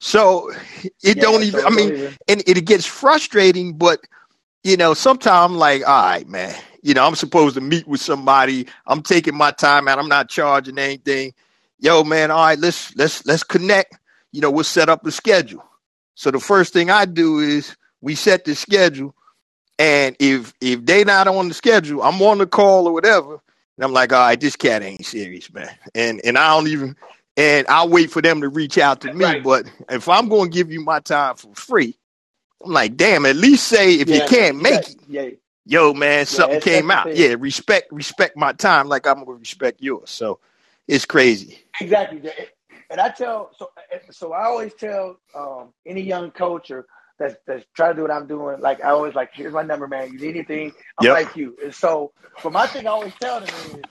[0.00, 0.50] So
[1.02, 1.64] it Yeah, don't even.
[1.66, 4.00] I mean, even- and it gets frustrating, but
[4.64, 8.00] you know, sometimes I'm like, all right, man, You know, I'm supposed to meet with
[8.00, 8.66] somebody.
[8.86, 9.98] I'm taking my time out.
[9.98, 11.32] I'm not charging anything.
[11.78, 13.98] Yo, man, all right, let's let's let's connect.
[14.32, 15.64] You know, we'll set up a schedule.
[16.16, 19.14] So the first thing I do is we set the schedule.
[19.78, 23.34] And if if they not on the schedule, I'm on the call or whatever.
[23.34, 25.68] And I'm like, all right, this cat ain't serious, man.
[25.94, 26.96] And and I don't even
[27.36, 29.24] and I'll wait for them to reach out to me.
[29.24, 29.42] Right.
[29.42, 31.94] But if I'm going to give you my time for free,
[32.64, 35.28] I'm like, damn, at least say if you can't make got- it, Yeah,
[35.66, 37.14] yo, man, something came out.
[37.14, 40.08] Yeah, respect, respect my time, like I'm gonna respect yours.
[40.08, 40.40] So
[40.88, 41.58] it's crazy.
[41.78, 42.22] Exactly.
[42.90, 43.70] And I tell so
[44.10, 46.86] so I always tell um, any young coach or
[47.18, 48.60] that's that's trying to do what I'm doing.
[48.60, 50.12] Like I always like, here's my number, man.
[50.12, 51.10] You need anything, I'm Yep.
[51.10, 51.56] like you.
[51.64, 52.12] And so,
[52.42, 53.86] but my thing I always tell them is,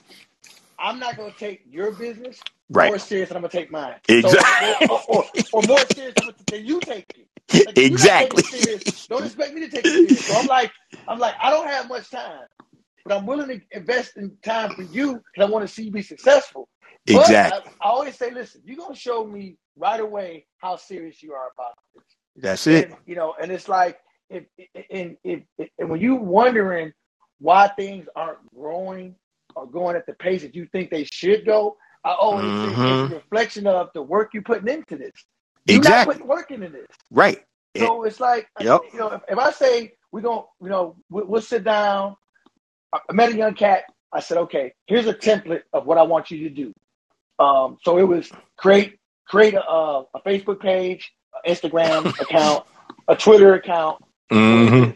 [0.78, 2.82] I'm not gonna take your business Right.
[2.82, 3.96] more serious than I'm gonna take mine.
[4.08, 4.16] Exactly.
[4.16, 4.48] So,
[4.88, 7.28] or, or, or more serious than you take it.
[7.66, 8.44] Like, if you're not exactly.
[8.44, 10.26] serious, don't expect me to take it serious.
[10.26, 10.72] So I'm like,
[11.08, 12.46] I'm like, I don't have much time,
[13.04, 15.92] but I'm willing to invest in time for you because I want to see you
[15.92, 16.68] be successful.
[17.10, 17.72] But Exactly.
[17.82, 21.50] I, I always say, listen, you're gonna show me right away how serious you are
[21.56, 22.04] about this.
[22.36, 22.90] That's it.
[22.90, 23.98] And, you know, and it's like
[24.30, 24.44] if
[24.90, 26.92] and if, if and when you wondering
[27.40, 29.16] why things aren't growing
[29.56, 33.02] or going at the pace that you think they should go, I always say it's
[33.02, 33.10] Mhm.
[33.10, 35.12] a reflection of the work you're putting into this.
[35.68, 36.04] You're not Exactly.
[36.04, 36.86] putting work into this.
[37.10, 37.44] Right.
[37.76, 38.82] So it's like, Yep.
[38.92, 42.16] you know, if, if I say we're going, to you know, we'll, we'll sit down.
[42.94, 43.84] I met a young cat.
[44.12, 46.72] I said, okay, here's a template of what I want you to do.
[47.38, 51.12] Um, so it was create create a, a a Facebook page,
[51.44, 52.64] an Instagram account,
[53.08, 53.98] a Twitter account.
[54.30, 54.90] hmm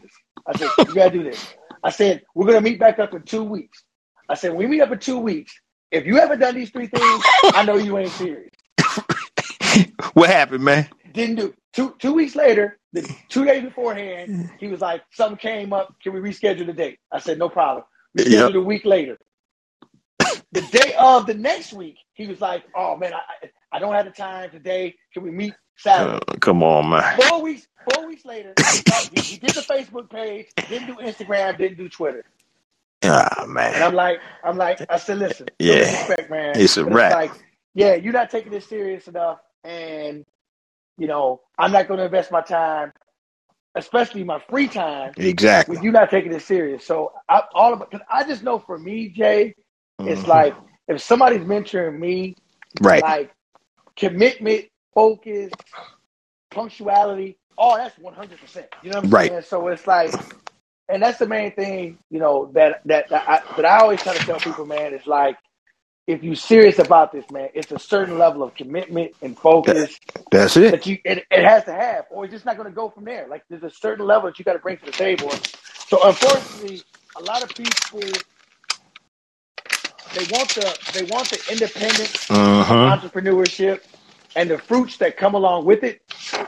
[0.46, 1.40] I said, you gotta do this.
[1.84, 3.84] I said, we're gonna meet back up in two weeks.
[4.28, 5.54] I said, we meet up in two weeks,
[5.92, 8.52] if you haven't done these three things, I know you ain't serious.
[10.14, 10.88] What happened, man?
[11.12, 11.54] Didn't do.
[11.74, 15.94] Two two weeks later, the two days beforehand, he was like, something came up.
[16.02, 16.98] Can we reschedule the date?
[17.12, 17.84] I said, no problem.
[18.14, 18.54] We Yep.
[18.54, 19.18] a week later.
[20.52, 24.04] The day of the next week, he was like, oh man, I, I- don't have
[24.06, 24.96] the time today.
[25.14, 26.18] Can we meet Saturday?
[26.28, 27.20] Uh, come on, man.
[27.20, 27.66] Four weeks.
[27.94, 28.52] Four weeks later,
[29.12, 32.24] he, he did the Facebook page, didn't do Instagram, didn't do Twitter.
[33.02, 33.74] Ah, man.
[33.74, 33.84] And.
[33.84, 35.78] I'm like, I'm like, I said, listen, Yeah.
[35.80, 36.52] respect, man.
[36.56, 37.12] It's a wrap.
[37.14, 37.32] like,
[37.74, 40.26] yeah, you're not taking this serious enough, and
[40.98, 42.92] you know, I'm not going to invest my time,
[43.74, 45.76] especially my free time, Exactly.
[45.76, 46.84] with you not taking it serious.
[46.84, 49.54] So I, all of it, because I just know for me, Jay,
[50.06, 50.28] it's Mhm.
[50.28, 50.56] like
[50.88, 52.36] if somebody's mentoring me,
[52.82, 53.04] right.
[53.04, 53.32] like
[53.96, 55.54] commitment, focus,
[56.50, 58.68] punctuality, Oh, that's one hundred percent.
[58.82, 59.32] You know what I'm Right.
[59.32, 59.42] saying?
[59.42, 60.16] So it's like,
[60.88, 64.14] and that's the main thing, you know, that that that I, that I always try
[64.14, 65.38] to tell people, man, is like,
[66.06, 69.98] if you're serious about this, man, it's a certain level of commitment and focus
[70.32, 70.70] That's it.
[70.70, 73.04] that you it, it has to have, or it's just not going to go from
[73.04, 73.28] there.
[73.28, 75.42] Like there's a certain level that you got to bring to the table.
[75.86, 76.84] So unfortunately,
[77.16, 78.24] a lot of people
[80.14, 83.80] they want the they want the independence hmm entrepreneurship
[84.36, 86.00] and the fruits that come along with it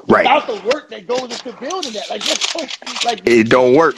[0.09, 0.33] Right.
[0.33, 2.11] without the work that goes into building that.
[2.11, 2.25] Like,
[3.03, 3.97] like It don't work.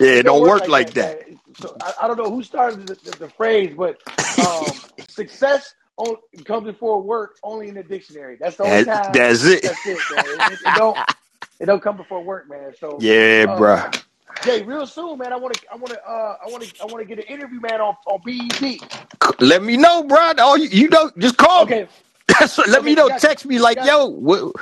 [0.00, 1.16] Yeah, it don't work like that.
[1.16, 1.40] man.
[1.54, 3.98] So I, I don't know who started the, the, the phrase, but
[4.38, 8.38] um, success on, comes before work only in the dictionary.
[8.40, 9.12] That's the only That- time.
[9.12, 9.64] that's it.
[9.64, 10.24] That's it, man.
[10.30, 10.98] It, it, it don't
[11.60, 12.72] it don't come before work, man.
[12.78, 13.06] So
[13.42, 14.02] Yeah, uh, bruh.
[14.42, 15.32] Jay, real soon, man.
[15.32, 17.32] I want to I want to uh, I want to I want to get an
[17.32, 18.78] interview, man, on on BET.
[19.40, 20.32] Let me know, bro.
[20.38, 21.74] Oh, you, you know, just call me.
[21.74, 21.88] Okay,
[22.28, 23.08] That's what, let me know.
[23.10, 24.52] Text me like, yo, what,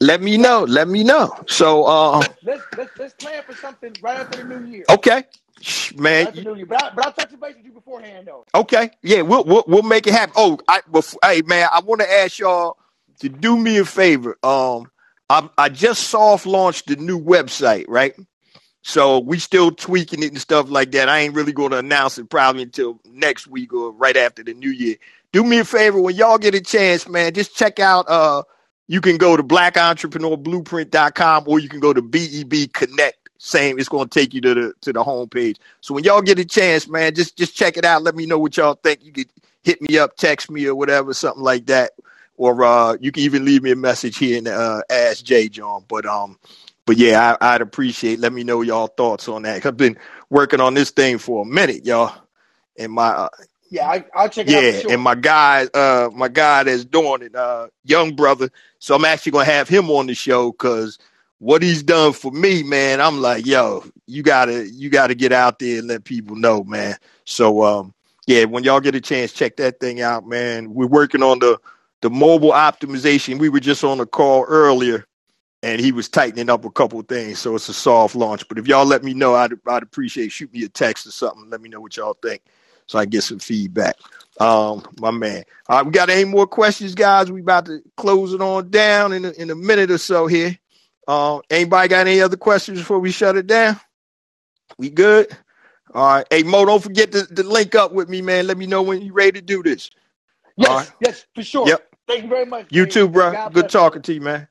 [0.00, 0.64] let me know.
[0.64, 1.32] Let me know.
[1.48, 4.84] So, uh, let's let's let's plan for something right after the new year.
[4.90, 6.32] okay, Right man.
[6.44, 8.44] new year, but I, but I'll touch base with you beforehand, though.
[8.54, 10.34] Okay, yeah, we'll we'll, we'll make it happen.
[10.36, 12.76] Oh, I, before, hey, man, I want to ask y'all
[13.20, 14.38] to do me a favor.
[14.42, 14.90] Um,
[15.30, 18.14] I I just soft launched the new website, right?
[18.88, 21.08] So we still tweaking it and stuff like that.
[21.08, 24.54] I ain't really going to announce it probably until next week or right after the
[24.54, 24.94] new year.
[25.32, 27.34] Do me a favor when y'all get a chance, man.
[27.34, 28.08] Just check out.
[28.08, 28.44] Uh,
[28.86, 33.28] you can go to blackentrepreneurblueprint.com or you can go to BEB Connect.
[33.38, 35.56] Same, it's going to take you to the to the homepage.
[35.80, 38.04] So when y'all get a chance, man, just just check it out.
[38.04, 39.04] Let me know what y'all think.
[39.04, 39.26] You could
[39.64, 41.90] hit me up, text me or whatever, something like that.
[42.36, 45.84] Or uh, you can even leave me a message here and uh, ask Jay John.
[45.88, 46.38] But um,
[46.86, 48.20] but yeah, I, I'd appreciate.
[48.20, 49.66] Let me know y'all thoughts on that.
[49.66, 49.98] I've been
[50.30, 52.14] working on this thing for a minute, y'all.
[52.78, 53.28] And my uh,
[53.70, 54.92] Yeah, I, I'll check yeah, sure.
[54.92, 58.50] and my guy, uh, my guy that's doing it, uh, young brother.
[58.80, 60.98] So I'm actually gonna have him on the show because
[61.38, 63.00] what he's done for me, man.
[63.00, 66.96] I'm like, yo, you gotta, you gotta get out there and let people know, man.
[67.26, 67.94] So, um,
[68.26, 70.74] yeah, when y'all get a chance, check that thing out, man.
[70.74, 71.58] We're working on the
[72.02, 73.38] the mobile optimization.
[73.38, 75.06] We were just on a call earlier,
[75.66, 77.40] and he was tightening up a couple of things.
[77.40, 78.46] So it's a soft launch.
[78.46, 81.50] But if y'all let me know, I'd, I'd appreciate shoot me a text or something.
[81.50, 82.42] Let me know what y'all think
[82.86, 83.96] so I get some feedback.
[84.38, 85.42] Um, my man.
[85.68, 87.32] All right, we got any more questions, guys?
[87.32, 90.56] We about to close it on down in a, in a minute or so here.
[91.08, 93.80] Uh, anybody got any other questions before we shut it down?
[94.78, 95.36] We good?
[95.94, 96.26] All right.
[96.30, 98.46] Hey Mo, don't forget to, to link up with me, man.
[98.46, 99.90] Let me know when you're ready to do this.
[100.56, 100.90] Yes, right.
[101.00, 101.66] yes, for sure.
[101.66, 101.88] Yep.
[102.06, 102.66] Thank you very much.
[102.70, 102.90] You man.
[102.90, 103.32] too, bro.
[103.32, 104.48] God Good talking to you, man.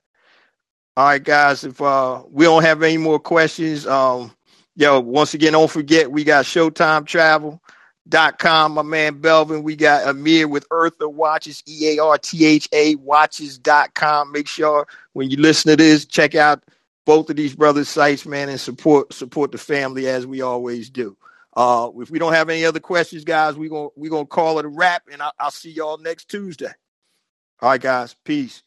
[0.97, 1.63] All right, guys.
[1.63, 4.31] If uh we don't have any more questions, um,
[4.75, 7.61] yo, once again, don't forget we got Showtime Travel.
[8.07, 9.63] Dot com, my man Belvin.
[9.63, 14.31] We got Emir with Eartha Watches, E A R T H A watches.com.
[14.31, 16.63] Make sure when you listen to this, check out
[17.05, 21.17] both of these brothers' sites, man, and support support the family as we always do.
[21.55, 24.65] Uh, if we don't have any other questions, guys, we're gonna we gonna call it
[24.65, 26.73] a wrap, and I'll, I'll see y'all next Tuesday.
[27.59, 28.15] All right, guys.
[28.23, 28.61] Peace.